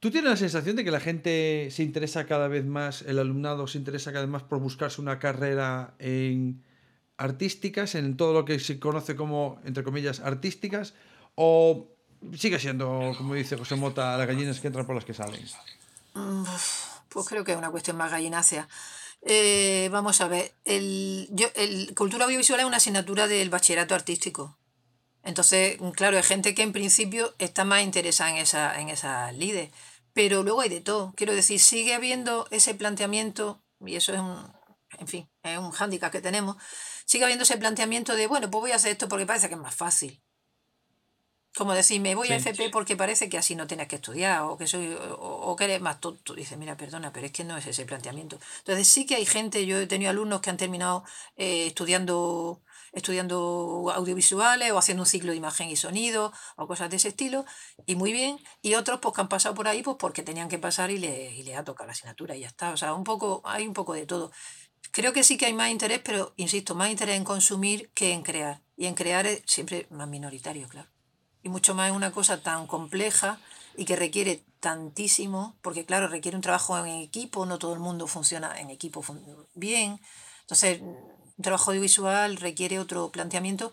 [0.00, 3.66] ¿Tú tienes la sensación de que la gente se interesa cada vez más, el alumnado
[3.66, 6.62] se interesa cada vez más por buscarse una carrera en
[7.16, 10.94] artísticas, en todo lo que se conoce como, entre comillas, artísticas?
[11.40, 11.86] ¿O
[12.36, 15.40] sigue siendo, como dice José Mota, las gallinas que entran por las que salen?
[17.08, 18.68] Pues creo que es una cuestión más gallinácea.
[19.22, 24.58] Eh, vamos a ver, el, el, cultura audiovisual es una asignatura del bachillerato artístico.
[25.22, 29.70] Entonces, claro, hay gente que en principio está más interesada en esa, en esa líder.
[30.14, 31.12] Pero luego hay de todo.
[31.14, 34.52] Quiero decir, sigue habiendo ese planteamiento, y eso es un,
[34.98, 36.56] en fin, es un hándicap que tenemos,
[37.04, 39.60] sigue habiendo ese planteamiento de, bueno, pues voy a hacer esto porque parece que es
[39.60, 40.20] más fácil.
[41.56, 44.56] Como decir, me voy a FP porque parece que así no tienes que estudiar o
[44.56, 46.34] que soy o, que eres más tonto.
[46.34, 48.38] Dice, mira, perdona, pero es que no es ese planteamiento.
[48.58, 51.04] Entonces sí que hay gente, yo he tenido alumnos que han terminado
[51.36, 56.96] eh, estudiando estudiando audiovisuales o haciendo un ciclo de imagen y sonido o cosas de
[56.96, 57.44] ese estilo,
[57.86, 60.58] y muy bien, y otros pues que han pasado por ahí pues porque tenían que
[60.58, 63.04] pasar y le, y le ha tocado la asignatura y ya está, o sea, un
[63.04, 64.30] poco, hay un poco de todo.
[64.90, 68.22] Creo que sí que hay más interés, pero insisto, más interés en consumir que en
[68.22, 70.88] crear, y en crear es siempre más minoritario, claro.
[71.42, 73.38] Y mucho más en una cosa tan compleja
[73.76, 78.06] y que requiere tantísimo, porque claro, requiere un trabajo en equipo, no todo el mundo
[78.06, 79.04] funciona en equipo
[79.54, 80.00] bien,
[80.40, 83.72] entonces un trabajo audiovisual requiere otro planteamiento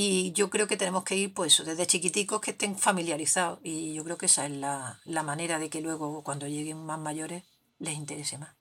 [0.00, 3.58] y yo creo que tenemos que ir, pues, desde chiquiticos que estén familiarizados.
[3.64, 7.42] Y yo creo que esa es la, manera de que luego, cuando lleguen más mayores,
[7.80, 8.54] les interese más.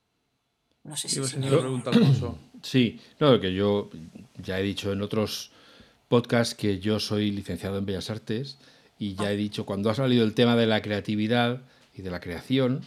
[0.84, 1.24] No sé si...
[1.24, 1.38] Sí,
[2.64, 3.92] sí, no, que yo
[4.40, 5.52] ya he dicho en otros
[6.08, 8.58] podcasts que yo soy licenciado en Bellas Artes
[9.00, 9.32] y ya ah.
[9.34, 11.62] he dicho, cuando ha salido el tema de la creatividad
[11.96, 12.82] y de la creación,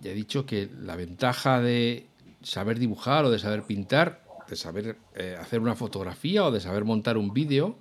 [0.00, 2.06] ya he dicho que la ventaja de
[2.42, 6.84] saber dibujar o de saber pintar de saber eh, hacer una fotografía o de saber
[6.84, 7.76] montar un vídeo,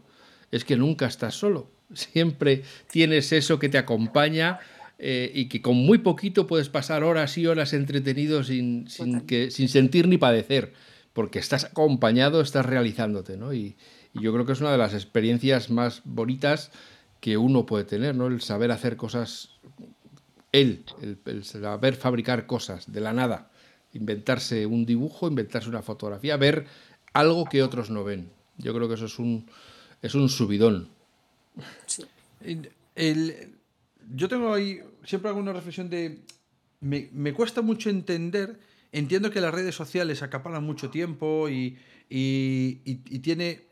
[0.51, 1.69] es que nunca estás solo.
[1.93, 4.59] Siempre tienes eso que te acompaña
[4.99, 8.87] eh, y que con muy poquito puedes pasar horas y horas entretenido sin,
[9.25, 10.73] que, sin sentir ni padecer,
[11.13, 13.53] porque estás acompañado, estás realizándote, ¿no?
[13.53, 13.77] Y,
[14.21, 16.71] yo creo que es una de las experiencias más bonitas
[17.19, 18.27] que uno puede tener, ¿no?
[18.27, 19.57] El saber hacer cosas
[20.51, 20.83] él,
[21.25, 23.51] el, saber fabricar cosas de la nada,
[23.93, 26.67] inventarse un dibujo, inventarse una fotografía, ver
[27.13, 28.29] algo que otros no ven.
[28.57, 29.49] Yo creo que eso es un,
[30.01, 30.89] es un subidón.
[34.15, 36.19] yo tengo ahí siempre alguna reflexión de...
[36.79, 38.59] Me, me, cuesta mucho entender,
[38.91, 41.77] entiendo que las redes sociales acaparan mucho tiempo y,
[42.09, 42.75] y,
[43.19, 43.67] tiene...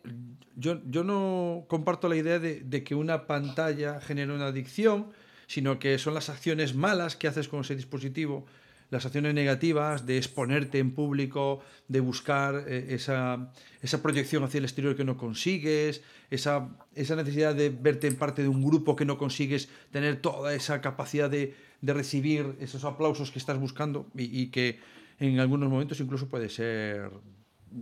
[0.57, 5.11] Yo, yo, no comparto la idea de, que una pantalla genere una adicción,
[5.47, 8.45] sino que son las acciones malas que haces con ese dispositivo,
[8.89, 14.63] las acciones negativas de exponerte en público, de buscar eh, esa, esa, proyección hacia el
[14.63, 19.03] exterior que no consigues, esa, esa, necesidad de verte en parte de un grupo que
[19.03, 24.47] no consigues, tener toda esa capacidad de, de recibir esos aplausos que estás buscando y,
[24.47, 24.79] que
[25.19, 27.11] en algunos momentos incluso puede ser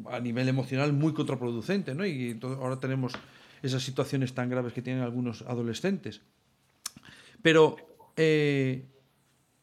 [0.09, 2.05] a nivel emocional muy contraproducente, ¿no?
[2.05, 3.13] Y ahora tenemos
[3.61, 6.21] esas situaciones tan graves que tienen algunos adolescentes.
[7.41, 7.77] Pero
[8.17, 8.85] eh,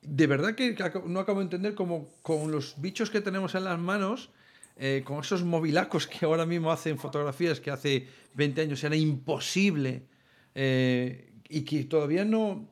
[0.03, 3.79] de verdad que no acabo de entender cómo con los bichos que tenemos en las
[3.79, 4.31] manos,
[4.77, 10.07] eh, con esos movilacos que ahora mismo hacen fotografías que hace 20 años era imposible
[10.55, 12.69] eh, y que todavía no,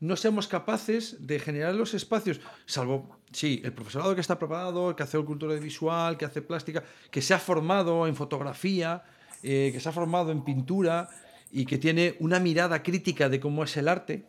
[0.00, 5.02] no seamos capaces de generar los espacios, salvo, sí, el profesorado que está preparado, que
[5.02, 9.02] hace cultura visual, que hace plástica, que se ha formado en fotografía,
[9.42, 11.08] que se ha formado en pintura
[11.50, 14.24] y que tiene una mirada crítica de cómo es el arte,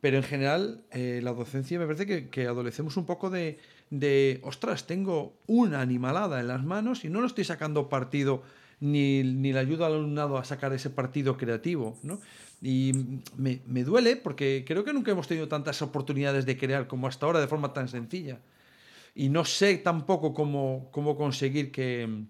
[0.00, 4.86] pero en general, eh, la docencia me parece que, adolecemos un poco de, de, ostras,
[4.86, 8.42] tengo una animalada en las manos y no lo estoy sacando partido
[8.80, 11.96] ni, ni le ayudo al alumnado a sacar ese partido creativo.
[12.02, 12.20] ¿no?
[12.66, 17.06] Y me, me, duele porque creo que nunca hemos tenido tantas oportunidades de crear como
[17.06, 18.40] hasta ahora de forma tan sencilla.
[19.14, 22.24] Y no sé tampoco cómo, cómo conseguir que,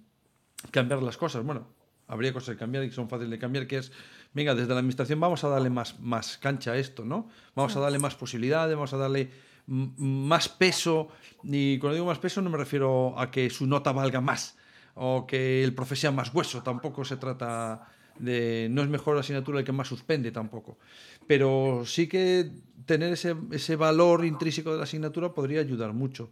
[0.72, 1.44] cambiar las cosas.
[1.44, 1.68] Bueno,
[2.08, 3.92] habría cosas que cambiar y son fáciles de cambiar, que es
[4.32, 7.28] venga, desde la administración vamos a darle más, más cancha a esto, ¿no?
[7.54, 9.30] Vamos a darle más posibilidades, vamos a darle
[9.66, 11.08] más peso,
[11.44, 14.58] y cuando digo más peso no me refiero a que su nota valga más
[14.94, 17.88] o que el profe sea más hueso, tampoco se trata
[18.18, 18.68] de...
[18.70, 20.78] no es mejor la asignatura el que más suspende tampoco,
[21.26, 22.50] pero sí que
[22.86, 26.30] tener ese, ese valor intrínseco de la asignatura podría ayudar mucho.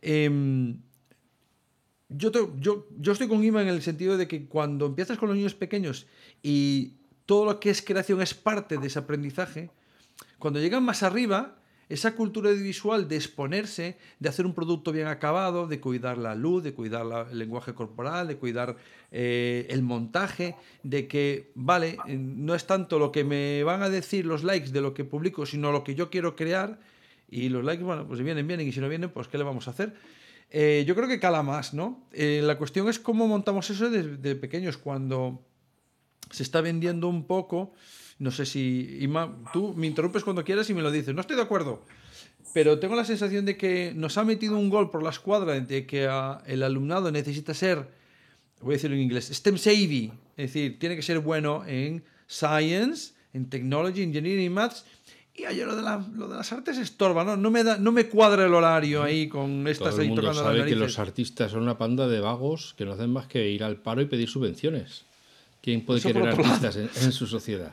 [0.00, 0.74] Eh,
[2.16, 5.36] yo, yo, yo estoy con Ima en el sentido de que cuando empiezas con los
[5.36, 6.06] niños pequeños
[6.42, 6.94] y
[7.26, 9.70] todo lo que es creación es parte de ese aprendizaje.
[10.38, 11.56] Cuando llegan más arriba,
[11.92, 16.62] esa cultura visual de exponerse, de hacer un producto bien acabado, de cuidar la luz,
[16.64, 18.76] de cuidar el lenguaje corporal, de cuidar
[19.10, 23.90] eh, el montaje, de que, vale, eh, no es tanto lo que me van a
[23.90, 26.80] decir los likes de lo que publico, sino lo que yo quiero crear.
[27.28, 29.44] Y los likes, bueno, pues si vienen, vienen, y si no vienen, pues ¿qué le
[29.44, 29.94] vamos a hacer?
[30.50, 32.06] Eh, yo creo que cala más, ¿no?
[32.12, 35.42] la cuestión es cómo montamos eso desde pequeños, cuando
[36.30, 37.72] se está vendiendo un poco.
[38.22, 38.98] No sé si.
[39.00, 41.12] Ima, tú me interrumpes cuando quieras y me lo dices.
[41.12, 41.82] No estoy de acuerdo.
[42.54, 45.86] Pero tengo la sensación de que nos ha metido un gol por la escuadra de
[45.86, 46.04] que
[46.46, 47.88] el alumnado necesita ser,
[48.60, 50.12] voy a decirlo en inglés, STEM savvy.
[50.36, 54.84] Es decir, tiene que ser bueno en science, en technology, engineering, maths.
[55.34, 55.82] Y ayer lo de,
[56.14, 57.36] lo de las artes estorba, ¿no?
[57.36, 60.64] No me, da, no me cuadra el horario ahí con estas Todo el mundo sabe
[60.64, 63.78] que los artistas son una panda de vagos que no hacen más que ir al
[63.78, 65.06] paro y pedir subvenciones.
[65.62, 67.72] ¿Quién puede querer artistas en, su sociedad?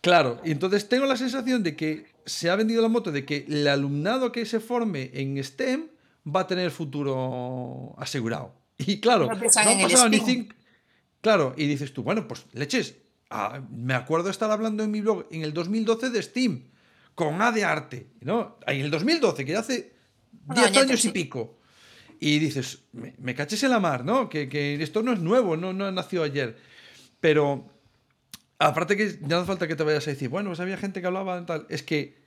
[0.00, 3.46] Claro, y entonces tengo la sensación de que se ha vendido la moto de que
[3.48, 5.88] el alumnado que se forme en STEM
[6.26, 8.54] va a tener futuro asegurado.
[8.78, 10.54] Y claro, no, pasado ni cinco...
[11.20, 12.96] Claro, y dices tú, bueno, pues leches,
[13.28, 16.64] ah, me acuerdo estar hablando en mi blog en el 2012 de STEAM,
[17.14, 18.58] con A de arte, ¿no?
[18.66, 19.92] En el 2012, que ya hace
[20.54, 21.58] 10 años y pico.
[22.18, 24.28] Y dices, me, caches en la mar, ¿no?
[24.28, 26.56] Que, que, esto no es nuevo, no, no nació ayer.
[27.20, 27.70] Pero,
[28.60, 31.00] aparte que ya no hace falta que te vayas a decir, bueno, pues había gente
[31.00, 31.66] que hablaba tal.
[31.68, 32.20] Es que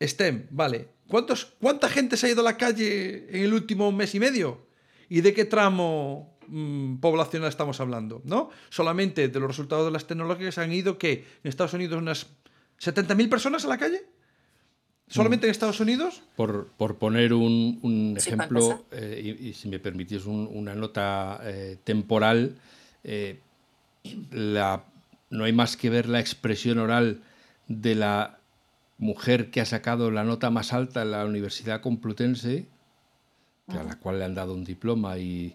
[0.00, 0.88] STEM, vale.
[1.08, 4.66] ¿Cuántos, ¿Cuánta gente se ha ido a la calle en el último mes y medio?
[5.08, 8.22] ¿Y de qué tramo mm, poblacional estamos hablando?
[8.24, 8.50] ¿No?
[8.70, 12.28] Solamente de los resultados de las tecnologías han ido que en Estados Unidos unas
[12.80, 14.04] 70.000 personas a la calle.
[15.08, 16.22] ¿Solamente en Estados Unidos?
[16.34, 22.56] Por, por poner un, un ejemplo, eh, y, si me permitís una nota eh, temporal,
[23.04, 23.38] eh,
[24.32, 24.84] la,
[25.30, 27.22] no hay más que ver la expresión oral
[27.68, 28.38] de la
[28.98, 32.66] mujer que ha sacado la nota más alta en la Universidad Complutense,
[33.68, 35.54] a la cual le han dado un diploma y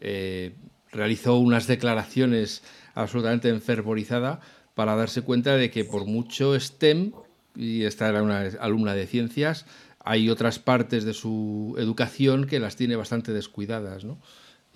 [0.00, 0.54] eh,
[0.92, 2.62] realizó unas declaraciones
[2.94, 4.40] absolutamente enfervorizadas
[4.74, 7.12] para darse cuenta de que por mucho STEM,
[7.56, 9.66] y esta era una alumna de ciencias,
[10.04, 14.18] hay otras partes de su educación que las tiene bastante descuidadas, ¿no?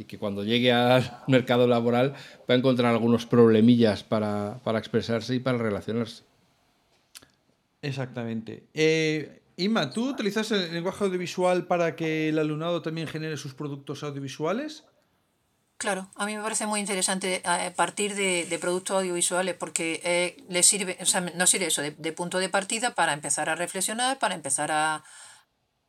[0.03, 2.13] Y que cuando llegue al mercado laboral
[2.49, 6.25] va a encontrar algunos problemillas para, para expresarse y para relacionarse.
[7.81, 8.65] Exactamente.
[8.75, 14.03] Eh, Inma, ¿tú utilizas el lenguaje audiovisual para que el alumnado también genere sus productos
[14.03, 14.85] audiovisuales?
[15.77, 20.37] Claro, a mí me parece muy interesante eh, partir de, de productos audiovisuales porque eh,
[20.49, 23.57] le sirve, o sea, no sirve eso, de, de punto de partida para empezar a
[23.57, 25.05] reflexionar, para empezar a,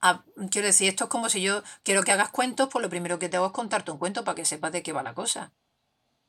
[0.09, 3.19] a- Quiero decir, esto es como si yo quiero que hagas cuentos, pues lo primero
[3.19, 5.53] que te hago es contarte un cuento para que sepas de qué va la cosa.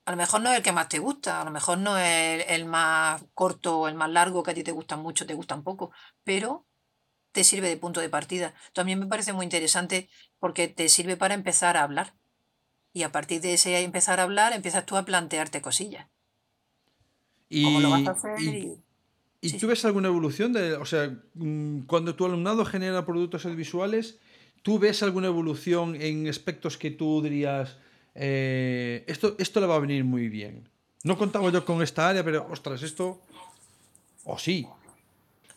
[0.06, 2.44] A lo mejor no es el que más te gusta, a lo mejor no es
[2.44, 5.34] el, el más corto o el más largo que a ti te gustan mucho, te
[5.34, 5.92] gustan poco,
[6.24, 6.66] pero
[7.32, 8.54] te sirve de punto de partida.
[8.74, 10.08] También me parece muy interesante
[10.40, 12.14] porque te sirve para empezar a hablar.
[12.94, 16.08] Y a partir de ese empezar a hablar, empiezas tú a plantearte cosillas.
[17.60, 18.44] ¿Cómo lo vas a Y, hacer?
[18.44, 18.83] y, Y...
[19.44, 23.44] ¿y Sí, tú ves alguna evolución de, o sea, mm, cuando tu alumnado genera productos
[23.44, 24.18] audiovisuales,
[24.62, 27.76] ¿tú ves alguna evolución en aspectos que tú dirías,
[28.14, 30.68] eh, esto, esto le va a venir muy bien?
[31.02, 33.20] No contaba yo con esta área, pero ostras, esto,
[34.24, 34.66] o sí.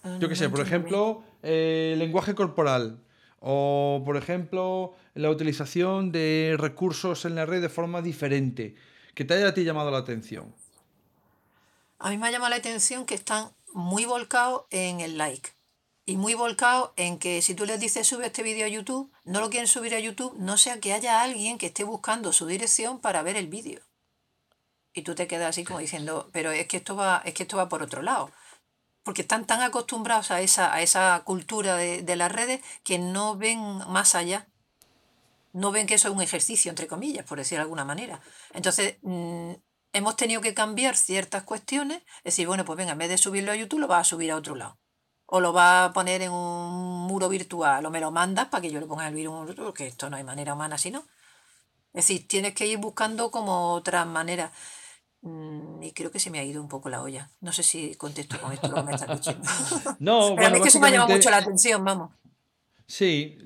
[0.03, 2.99] eh, Yo qué sé, por ejemplo, eh, lenguaje corporal.
[3.39, 8.75] O, por ejemplo, la utilización de recursos en la red de forma diferente.
[9.13, 10.53] Que te haya a ti llamado la atención.
[11.99, 15.51] A mí me ha llamado la atención que están muy volcados en el like.
[16.05, 19.41] Y muy volcados en que si tú les dices sube este vídeo a YouTube, no
[19.41, 22.99] lo quieren subir a YouTube, no sea que haya alguien que esté buscando su dirección
[22.99, 23.81] para ver el vídeo.
[24.93, 27.57] Y tú te quedas así como diciendo, pero es que esto va, es que esto
[27.57, 28.31] va por otro lado.
[29.03, 33.35] Porque están tan acostumbrados a esa, a esa cultura de, de las redes que no
[33.35, 34.47] ven más allá.
[35.51, 38.21] No ven que eso es un ejercicio, entre comillas, por decir de alguna manera.
[38.53, 39.53] Entonces, mm,
[39.93, 41.99] hemos tenido que cambiar ciertas cuestiones.
[42.19, 44.31] Es decir, bueno, pues venga, en vez de subirlo a YouTube, lo vas a subir
[44.31, 44.77] a otro lado.
[45.25, 48.71] O lo vas a poner en un muro virtual, o me lo mandas para que
[48.71, 50.99] yo lo ponga en el muro virtual, porque esto no hay manera humana si no.
[51.93, 54.51] Es decir, tienes que ir buscando como otras maneras.
[55.21, 57.29] Mm, Y creo que se me ha ido un poco la olla.
[57.41, 59.43] No sé si contesto con esto lo que me estás diciendo.
[59.99, 62.11] No, Pero a mí bueno, es que eso me ha llamado mucho la atención, vamos.
[62.87, 63.37] sí.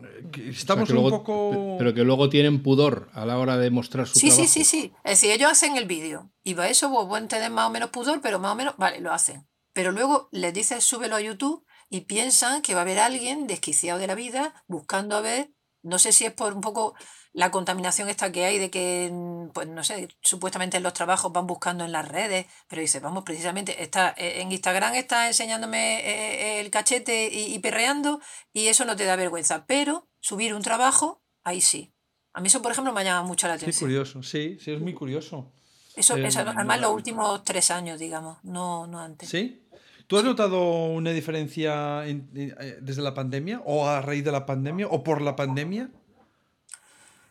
[0.00, 1.76] O sea, Estamos que un luego, poco.
[1.78, 4.92] pero que luego tienen pudor a la hora de mostrar su Sí, sí, sí, sí.
[5.04, 6.30] Es decir, ellos hacen el vídeo.
[6.42, 9.00] Y para eso pues, pueden tener más o menos pudor, pero más o menos, vale,
[9.00, 9.46] lo hacen.
[9.72, 13.98] Pero luego les dices súbelo a YouTube y piensan que va a haber alguien desquiciado
[13.98, 15.50] de la vida buscando a ver,
[15.82, 16.94] no sé si es por un poco
[17.32, 21.32] la contaminación esta que hay de que, mm, pues no sé, supuestamente en los trabajos
[21.32, 26.00] van buscando en las redes, pero dices, vamos, precisamente, está, eh, en Instagram está enseñándome
[26.00, 28.20] eh, el cachete y, y perreando
[28.52, 31.94] y eso no te da vergüenza, pero subir un trabajo, ahí sí.
[32.32, 33.88] A mí eso, por ejemplo, me ha llamado mucho la Sí, atención.
[33.88, 34.22] curioso.
[34.22, 35.52] Sí, sí, es muy curioso.
[35.96, 39.28] Eso, Eh, eso, además, los últimos tres años, digamos, no, no antes.
[39.28, 39.66] ¿Sí?
[40.10, 40.28] ¿Tú has Sí.
[40.28, 43.62] notado una diferencia en- eh, desde la pandemia?
[43.64, 44.88] ¿O a raíz de la pandemia?
[44.88, 45.88] ¿O por la pandemia?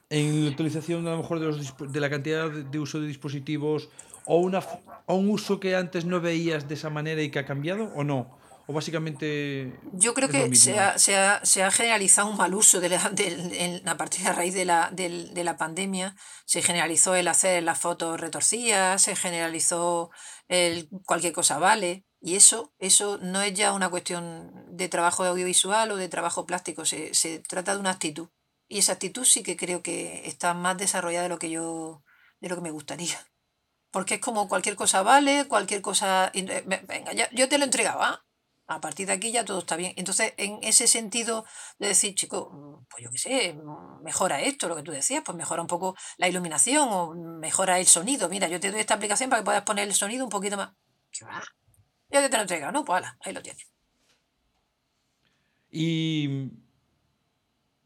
[0.09, 3.07] En la utilización a lo mejor de, los, de la cantidad de, de uso de
[3.07, 3.89] dispositivos
[4.25, 4.59] o, una,
[5.07, 8.05] o un uso que antes no veías de esa manera y que ha cambiado o
[8.05, 8.39] no?
[8.65, 12.79] ¿O básicamente Yo creo que se ha, se ha- se ha generalizado un mal uso
[12.79, 16.15] de la- en- a partir de raíz de la, del- de la pandemia.
[16.45, 20.11] Se generalizó el hacer las fotos retorcidas, se generalizó
[20.47, 22.05] el cualquier cosa vale.
[22.21, 26.85] Y eso, eso no es ya una cuestión de trabajo audiovisual o de trabajo plástico,
[26.85, 28.29] se, se trata de una actitud.
[28.67, 32.03] Y esa actitud sí que creo que está más desarrollada de lo que yo,
[32.41, 33.17] de lo que me gustaría.
[33.91, 36.31] Porque es como cualquier cosa vale, cualquier cosa.
[36.33, 38.23] eh, ve- Venga, ya, yo te lo he entregado, ¿ah?
[38.67, 39.93] A partir de aquí ya todo está bien.
[39.97, 41.43] Entonces, en ese sentido
[41.79, 45.23] de decir, chico, mm, pues yo qué sé, mm, mejora esto, lo que tú decías,
[45.25, 48.29] pues mejora un poco la iluminación o mejora el sonido.
[48.29, 50.69] Mira, yo te doy esta aplicación para que puedas poner el sonido un poquito más.
[52.09, 52.85] Ya te lo he entregado, ¿no?
[52.85, 53.67] Pues ala, ahí lo tienes.
[55.71, 56.51] Y,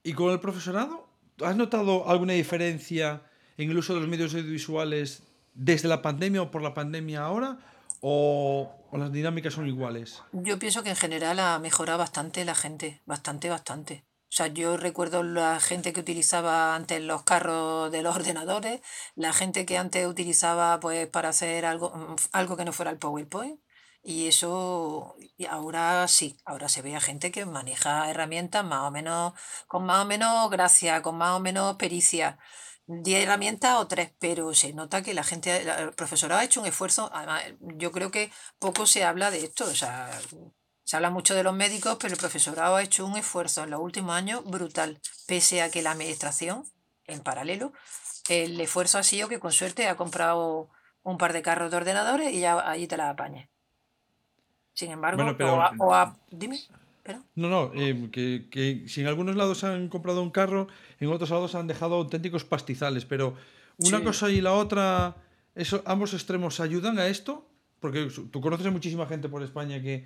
[0.04, 1.08] ¿Y con el profesorado?
[1.42, 3.24] ¿Has notado alguna diferencia
[3.58, 7.60] en el uso de los medios audiovisuales desde la pandemia o por la pandemia ahora?
[8.02, 10.22] ¿O, o las dinámicas son iguales?
[10.34, 14.04] Yo pienso que en general ha mejorado bastante la gente, bastante, bastante.
[14.34, 18.82] O sea, yo recuerdo la gente que utilizaba antes los carros de los ordenadores,
[19.16, 22.98] la gente que antes utilizaba pues para hacer algo, mm, algo que no fuera el
[22.98, 23.60] PowerPoint.
[24.06, 25.16] Y eso,
[25.50, 29.34] ahora sí, ahora se ve a gente que maneja herramientas más o menos,
[29.68, 32.38] con más o menos gracia, con más o menos pericia.
[32.86, 36.68] 10 herramientas o tres, pero se nota que la gente, el profesorado ha hecho un
[36.68, 37.10] esfuerzo.
[37.14, 39.64] Además, yo creo que poco se habla de esto.
[39.66, 40.12] O sea,
[40.84, 43.80] se habla mucho de los médicos, pero el profesorado ha hecho un esfuerzo en los
[43.80, 46.66] últimos años brutal, pese a que la administración,
[47.06, 47.72] en paralelo,
[48.28, 50.70] el esfuerzo ha sido que con suerte ha comprado
[51.04, 53.53] un par de carros de ordenadores y ya allí te la apañes.
[54.74, 57.22] Sin embargo, Bueno, o pero ha- dime, espera.
[57.36, 60.68] no, no, eh, que, que si en algunos lados han comprado un carro,
[61.00, 63.36] en otros lados han dejado auténticos pastizales, pero
[63.78, 64.04] una Sí.
[64.04, 65.16] cosa y la otra,
[65.56, 67.48] eso, ambos extremos ayudan a esto,
[67.80, 70.06] porque tú conoces a muchísima gente por España que,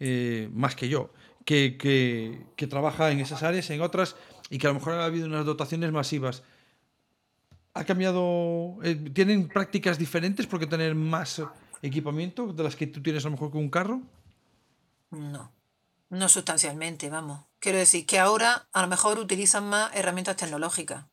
[0.00, 1.12] eh, más que yo,
[1.44, 4.16] que, que, que trabaja en esas áreas, en otras,
[4.50, 6.42] y que a lo mejor ha habido unas dotaciones masivas.
[7.74, 8.78] ¿Ha cambiado?
[8.82, 11.42] eh, ¿Tienen prácticas diferentes porque tener más
[11.82, 14.00] equipamiento de las que tú tienes a lo mejor con un carro?
[15.10, 15.52] No,
[16.10, 17.44] no sustancialmente, vamos.
[17.58, 21.06] Quiero decir que ahora a lo mejor utilizan más herramientas tecnológicas,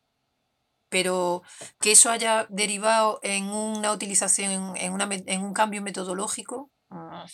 [0.88, 1.42] pero
[1.80, 7.24] que eso haya derivado en una utilización, en, una, en un cambio metodológico, mm,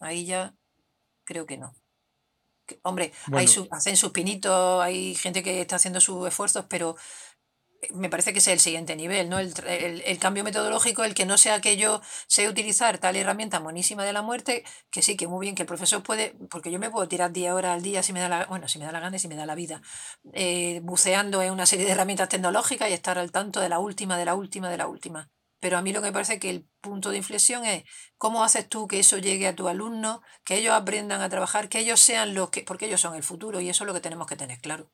[0.00, 0.54] ahí ya
[1.24, 1.72] creo que no.
[2.66, 6.96] Que, hombre, hay su- hacen sus pinitos, hay gente que está haciendo sus esfuerzos, pero
[7.94, 9.38] me parece que es el siguiente nivel, ¿no?
[9.38, 13.60] El, el- el cambio metodológico, el que no sea que yo sé utilizar tal herramienta
[13.60, 16.78] monísima de la muerte, que sí, que muy bien, que el profesor puede, porque yo
[16.78, 18.92] me puedo tirar 10 horas al día si me da la, bueno, si me da
[18.92, 19.82] la gana y si me da la vida,
[20.32, 24.16] eh, buceando en una serie de herramientas tecnológicas y estar al tanto de la última,
[24.18, 25.30] de la última, de la última.
[25.60, 27.84] Pero a mí lo que me parece que el punto de inflexión es
[28.18, 31.78] cómo haces tú que eso llegue a tus alumnos, que ellos aprendan a trabajar, que
[31.80, 34.26] ellos sean los que, porque ellos son el futuro y eso es lo que tenemos
[34.26, 34.90] que tener claro.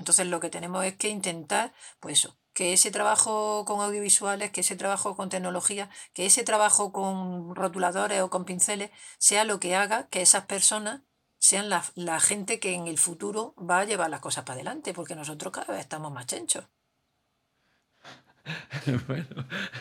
[0.00, 4.62] Entonces lo que tenemos es que intentar, pues eso, que ese trabajo con audiovisuales, que
[4.62, 9.76] ese trabajo con tecnología, que ese trabajo con rotuladores o con pinceles sea lo que
[9.76, 11.02] haga que esas personas
[11.38, 14.94] sean la, la gente que en el futuro va a llevar las cosas para adelante,
[14.94, 16.64] porque nosotros cada vez estamos más chenchos.
[19.06, 19.26] bueno,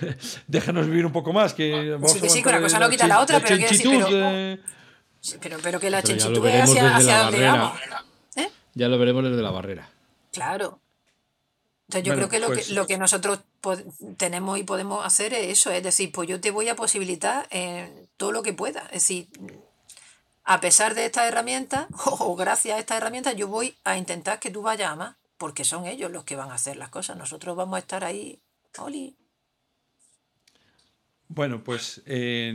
[0.47, 3.07] déjanos vivir un poco más, que vamos Sí, que sí, que una cosa no quita
[3.07, 4.59] la otra, pero quiero decir, pero- eh,
[5.41, 7.79] Pero, pero que la chenchitud es hacia, donde vamos.
[8.35, 8.49] ¿Eh?
[8.75, 9.89] Ya lo veremos desde la barrera.
[10.31, 10.79] Claro.
[11.87, 13.39] Entonces yo Bueno, creo que lo, pues- que lo que nosotros
[14.17, 18.07] tenemos y podemos hacer es eso, es decir, pues yo te voy a posibilitar eh,
[18.17, 18.81] todo lo que pueda.
[18.87, 19.27] Es decir,
[20.43, 24.51] a pesar de estas herramientas, o gracias a estas herramientas, yo voy a intentar que
[24.51, 27.17] tú vayas a más, porque son ellos los que van a hacer las cosas.
[27.17, 28.39] Nosotros vamos a estar ahí,
[28.77, 29.15] Oli.
[31.27, 32.53] Bueno, pues eh,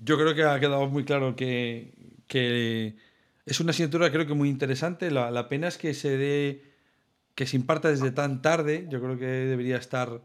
[0.00, 1.94] yo creo que ha quedado muy claro que,
[2.26, 2.96] que
[3.44, 5.10] es una asignatura creo que muy interesante.
[5.10, 6.65] La, la pena es que se dé,
[7.36, 8.88] que se imparta desde tan tarde.
[8.90, 10.20] Yo creo que debería estar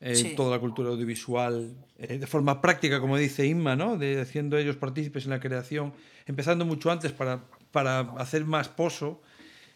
[0.00, 0.34] eh, Sí.
[0.36, 3.96] toda la cultura audiovisual eh, de forma práctica, como dice Inma, ¿no?
[3.96, 5.92] De haciendo ellos partícipes en la creación,
[6.26, 9.22] empezando mucho antes para, para hacer más pozo.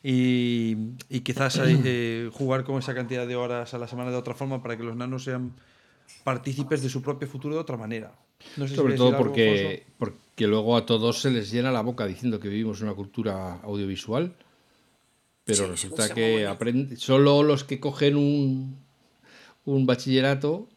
[0.03, 0.77] Y,
[1.09, 4.63] y quizás eh, jugar con esa cantidad de horas a la semana de otra forma
[4.63, 5.53] para que los nanos sean
[6.25, 8.13] partícipes de su propio futuro de otra manera.
[8.59, 12.39] No sé Sobre todo porque, porque luego a todos se les llena la boca diciendo
[12.39, 14.35] que vivimos en una cultura audiovisual,
[15.45, 18.79] pero Sí, resulta que aprende, solo los que cogen un,
[19.65, 20.69] un bachillerato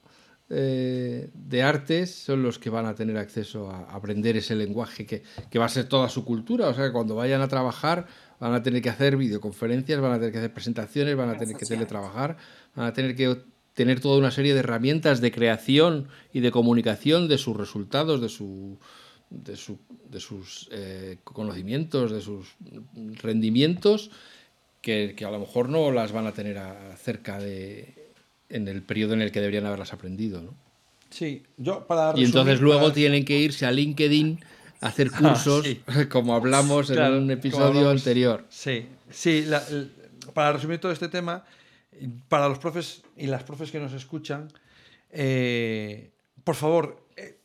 [0.49, 5.24] eh, de artes son los que van a tener acceso a aprender ese lenguaje que,
[5.49, 6.68] que va a ser toda su cultura.
[6.70, 8.07] O sea, que cuando vayan a trabajar
[8.39, 11.55] van a tener que hacer videoconferencias, van a tener que hacer presentaciones, van a tener
[11.57, 12.38] que teletrabajar,
[12.76, 13.38] van a tener que
[13.74, 18.30] tener toda una serie de herramientas de creación y de comunicación de sus resultados, de,
[18.30, 18.80] su,
[19.30, 22.55] de, su- de sus eh, conocimientos, de sus
[23.22, 24.11] rendimientos,
[24.88, 27.93] que, que a lo mejor no las van a tener a- cerca de
[28.47, 30.41] en el periodo en el que deberían haberlas aprendido.
[30.41, 30.53] ¿no?
[31.09, 34.39] Sí, yo para Y entonces resumir, luego para- tienen que irse a LinkedIn
[34.79, 35.81] a hacer cursos, sí.
[36.09, 37.99] como hablamos Claro, en un episodio hablamos.
[38.01, 38.45] anterior.
[38.47, 39.61] Sí, sí, la-
[40.33, 41.43] para resumir todo este tema,
[42.29, 44.47] para los profes y las profes que nos escuchan,
[45.11, 46.11] eh,
[46.45, 47.39] por favor, eh,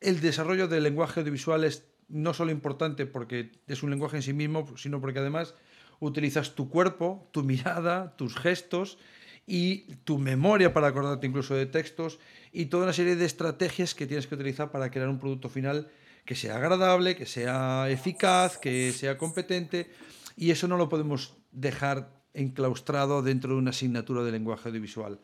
[0.00, 4.32] el desarrollo del lenguaje audiovisual es no solo importante porque es un lenguaje en sí
[4.32, 5.54] mismo, sino porque además
[6.00, 8.98] utilizas tu cuerpo, tu mirada, tus gestos
[9.46, 12.18] y tu memoria para acordarte incluso de textos
[12.52, 15.88] y toda una serie de estrategias que tienes que utilizar para crear un producto final
[16.24, 19.88] que sea agradable, que sea eficaz, que sea competente
[20.36, 25.18] y eso no lo podemos dejar enclaustrado dentro de una asignatura de lenguaje audiovisual.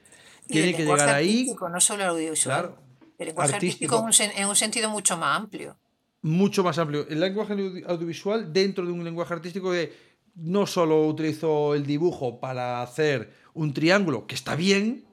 [0.48, 2.60] Y Tiene el que llegar ahí no solo el audiovisual.
[2.60, 2.78] Claro.
[3.18, 3.98] El lenguaje artístico, Artístico.
[3.98, 5.76] en, un, sen- en un sentido mucho más amplio.
[6.22, 7.06] mucho más amplio.
[7.08, 9.92] El lenguaje audi- audiovisual dentro de un lenguaje artístico que
[10.34, 15.04] no solo utilizo el dibujo para hacer un triángulo, que está bien,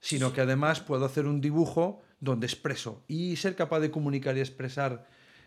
[0.00, 4.40] sino que además puedo hacer un dibujo donde expreso y ser capaz de comunicar y
[4.40, 5.06] expresar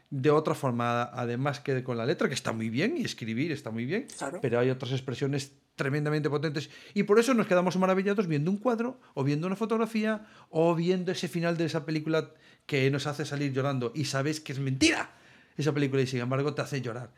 [0.09, 3.71] de otra forma, además que con la letra, que está muy bien, y escribir está
[3.71, 4.39] muy bien, Claro.
[4.41, 8.99] pero hay otras expresiones tremendamente potentes y por eso nos quedamos maravillados viendo un cuadro
[9.13, 12.31] o viendo una fotografía o viendo ese final de esa película
[12.65, 15.11] que nos hace salir llorando y sabes que es mentira
[15.55, 17.11] esa película y sin embargo te hace llorar.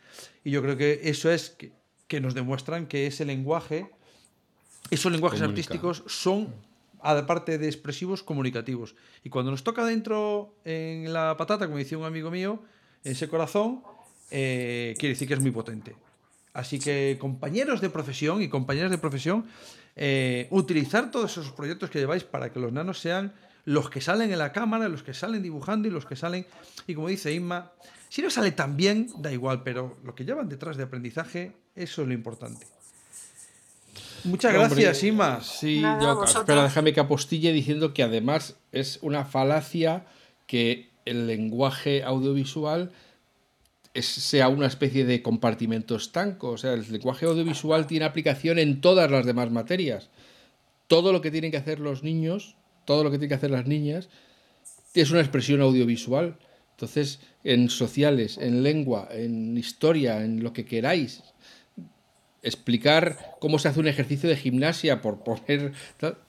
[0.43, 1.71] Y yo creo que eso es que,
[2.09, 3.89] que nos demuestran que ese lenguaje,
[4.91, 5.61] esos lenguajes Comunica.
[5.61, 6.53] artísticos son,
[7.01, 8.95] aparte de expresivos, comunicativos.
[9.23, 12.61] Y cuando nos toca dentro en la patata, como decía un amigo mío,
[13.05, 13.81] ese corazón,
[14.31, 15.95] eh, quiere decir que es muy potente.
[16.53, 19.45] Así que compañeros de profesión y compañeras de profesión,
[19.95, 23.33] eh, utilizar todos esos proyectos que lleváis para que los nanos sean
[23.65, 26.47] los que salen en la cámara, los que salen dibujando y los que salen,
[26.87, 27.71] y como dice Inma,
[28.09, 32.01] Si no sale tan bien, da igual, pero lo que llevan detrás de aprendizaje, eso
[32.03, 32.65] es lo importante.
[34.25, 35.41] Muchas gracias, Ima.
[35.41, 40.05] Sí, Nada, yo, pero déjame que apostille diciendo que además es una falacia
[40.45, 42.91] que el lenguaje audiovisual
[43.93, 46.49] es- sea una especie de compartimento estanco.
[46.49, 50.09] O sea, el lenguaje audiovisual tiene aplicación en todas las demás materias.
[50.87, 52.55] Todo lo que tienen que hacer los niños,
[52.85, 54.09] todo lo que tienen que hacer las niñas,
[54.93, 56.37] es una expresión audiovisual.
[56.71, 61.21] Entonces, en sociales, en lengua, en historia, en lo que queráis,
[62.41, 65.73] explicar cómo se hace un ejercicio de gimnasia, por poner.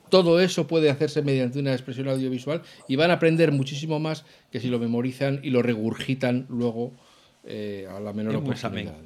[0.09, 4.61] Todo eso puede hacerse mediante una expresión audiovisual y van a aprender muchísimo más que
[4.61, 6.93] si lo memorizan y lo regurgitan luego
[7.45, 8.97] eh, a la menor oportunidad.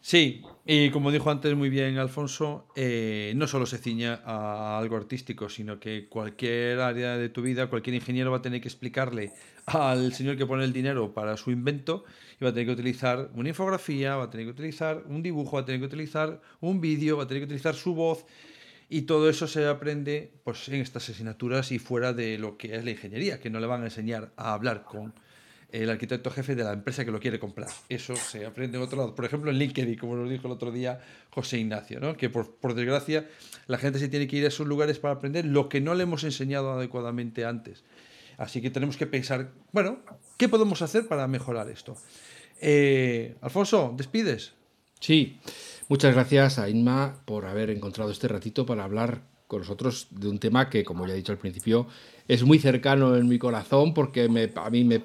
[0.00, 4.96] Sí, y como dijo antes muy bien Alfonso, eh, no solo se ciña a algo
[4.96, 9.32] artístico, sino que cualquier área de tu vida, cualquier ingeniero va a tener que explicarle
[9.66, 12.04] al señor que pone el dinero para su invento
[12.40, 15.54] y va a tener que utilizar una infografía, va a tener que utilizar un dibujo,
[15.54, 18.26] va a tener que utilizar un vídeo, va a tener que utilizar su voz.
[18.88, 22.84] Y todo eso se aprende pues, en estas asignaturas y fuera de lo que es
[22.84, 25.14] la ingeniería, que no le van a enseñar a hablar con
[25.72, 27.68] el arquitecto jefe de la empresa que lo quiere comprar.
[27.88, 29.14] Eso se aprende en otro lado.
[29.14, 31.00] Por ejemplo, en LinkedIn, como nos dijo el otro día
[31.30, 32.16] José Ignacio, ¿no?
[32.16, 33.28] que por, desgracia
[33.66, 36.04] la gente se tiene que ir a esos lugares para aprender lo que no le
[36.04, 37.84] hemos enseñado adecuadamente antes.
[38.38, 39.98] Así que tenemos que pensar, bueno,
[40.36, 41.96] ¿qué podemos hacer para mejorar esto?
[42.60, 44.52] Eh, Alfonso, ¿despides?
[45.00, 45.38] Sí,
[45.88, 50.38] muchas gracias a Inma por haber encontrado este ratito para hablar con nosotros de un
[50.38, 51.86] tema que, como ya he dicho al principio,
[52.28, 55.02] es muy cercano en mi corazón porque a mí me,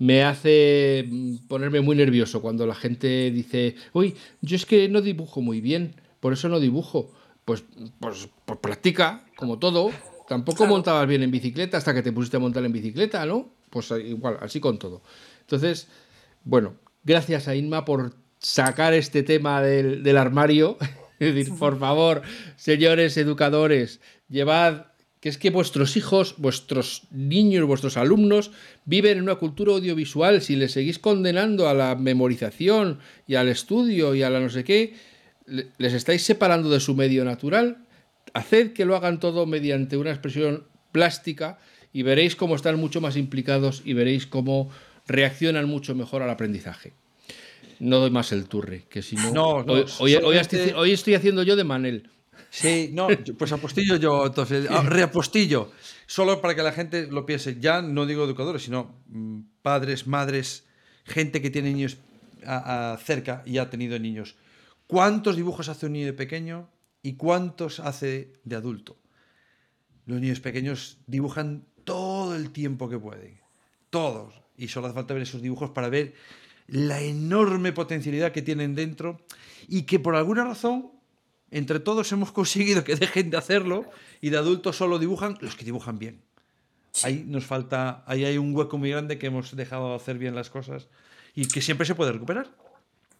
[0.00, 5.02] me hace mm, ponerme muy nervioso cuando la gente dice, uy, yo es que no
[5.02, 7.12] dibujo muy bien, por eso no dibujo.
[7.44, 7.64] Pues,
[8.00, 9.90] pues, pues practica, como todo.
[10.26, 13.52] Tampoco montabas bien en bicicleta hasta que te pusiste a montar en bicicleta, ¿no?
[13.68, 15.02] Pues eh, igual, así con todo.
[15.40, 15.88] Entonces,
[16.44, 20.78] bueno, gracias a Inma por sacar este tema del, del armario.
[21.18, 22.22] Es decir, por favor,
[22.56, 24.86] señores educadores, llevad,
[25.20, 28.50] que es que vuestros hijos, vuestros niños, vuestros alumnos
[28.86, 30.40] viven en una cultura audiovisual.
[30.40, 34.64] Si les seguís condenando a la memorización y al estudio y a la no sé
[34.64, 34.94] qué,
[35.46, 37.84] le- les estáis separando de su medio natural.
[38.32, 41.58] Haced que lo hagan todo mediante una expresión plástica
[41.92, 44.70] y veréis cómo están mucho más implicados y veréis cómo
[45.06, 46.92] reaccionan mucho mejor al aprendizaje.
[47.78, 49.32] No doy más el turre, que si no.
[49.32, 52.10] No, no, hoy, solamente- hoy estoy haciendo yo de Manel.
[52.50, 55.72] Sí, no, pues apostillo yo, entonces, ah, reapostillo.
[56.06, 57.58] Solo para que la gente lo piense.
[57.60, 60.66] Ya no digo educadores, sino mm, padres, madres,
[61.04, 61.98] gente que tiene niños
[62.46, 64.36] a- a cerca y ha tenido niños.
[64.86, 66.68] ¿Cuántos dibujos hace un niño de pequeño
[67.02, 68.96] y cuántos hace de adulto?
[70.06, 73.40] Los niños pequeños dibujan todo el tiempo que pueden.
[73.90, 74.34] Todos.
[74.56, 76.14] Y solo hace falta ver esos dibujos para ver
[76.66, 79.24] la enorme potencialidad que tienen dentro
[79.68, 80.90] y que por alguna razón
[81.50, 83.84] entre todos hemos conseguido que dejen de hacerlo
[84.20, 86.22] y de adultos solo dibujan los que dibujan bien.
[87.02, 90.34] Ahí nos falta, ahí hay un hueco muy grande que hemos dejado de hacer bien
[90.34, 90.88] las cosas
[91.34, 92.48] y que siempre se puede recuperar.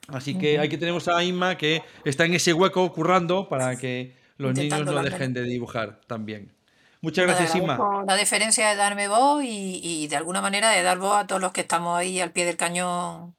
[0.09, 4.55] Así que aquí tenemos a Inma que está en ese hueco currando para que los
[4.55, 6.53] niños no dejen de dibujar también.
[7.01, 8.05] Muchas gracias, Inma.
[8.07, 11.41] La diferencia de darme voz y, y de alguna manera de dar voz a todos
[11.41, 13.35] los que estamos ahí al pie del cañón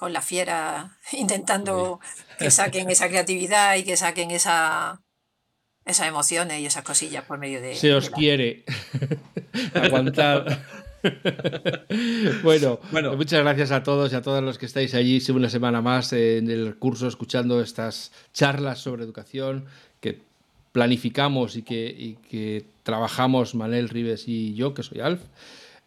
[0.00, 2.00] con la fiera, intentando
[2.38, 5.02] que saquen esa creatividad y que saquen esa,
[5.84, 7.74] esas emociones y esas cosillas por medio de.
[7.76, 8.64] Se os de la- quiere.
[9.74, 10.46] Aguantad.
[12.42, 13.16] bueno, Bueno.
[13.16, 16.50] muchas gracias a todos y a todos los que estáis allí una semana más en
[16.50, 19.66] el curso escuchando estas charlas sobre educación
[20.00, 20.18] que
[20.72, 25.20] planificamos y que, y que trabajamos Manel Rives y yo, que soy Alf.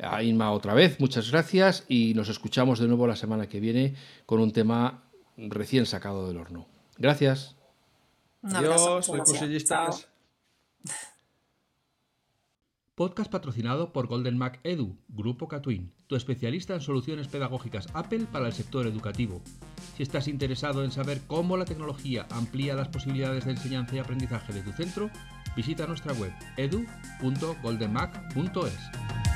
[0.04, 3.96] A Inma otra vez, muchas gracias y nos escuchamos de nuevo la semana que viene
[4.26, 5.04] con un tema
[5.38, 6.68] recién sacado del horno.
[6.98, 7.56] Gracias.
[8.42, 10.08] Un abrazo, Adiós, gracias.
[12.96, 18.46] Podcast patrocinado por Golden Mac Edu, Grupo Catwin, tu especialista en soluciones pedagógicas Apple para
[18.46, 19.42] el sector educativo.
[19.98, 24.54] Si estás interesado en saber cómo la tecnología amplía las posibilidades de enseñanza y aprendizaje
[24.54, 25.10] de tu centro,
[25.56, 29.33] visita nuestra web edu.goldenmac.es.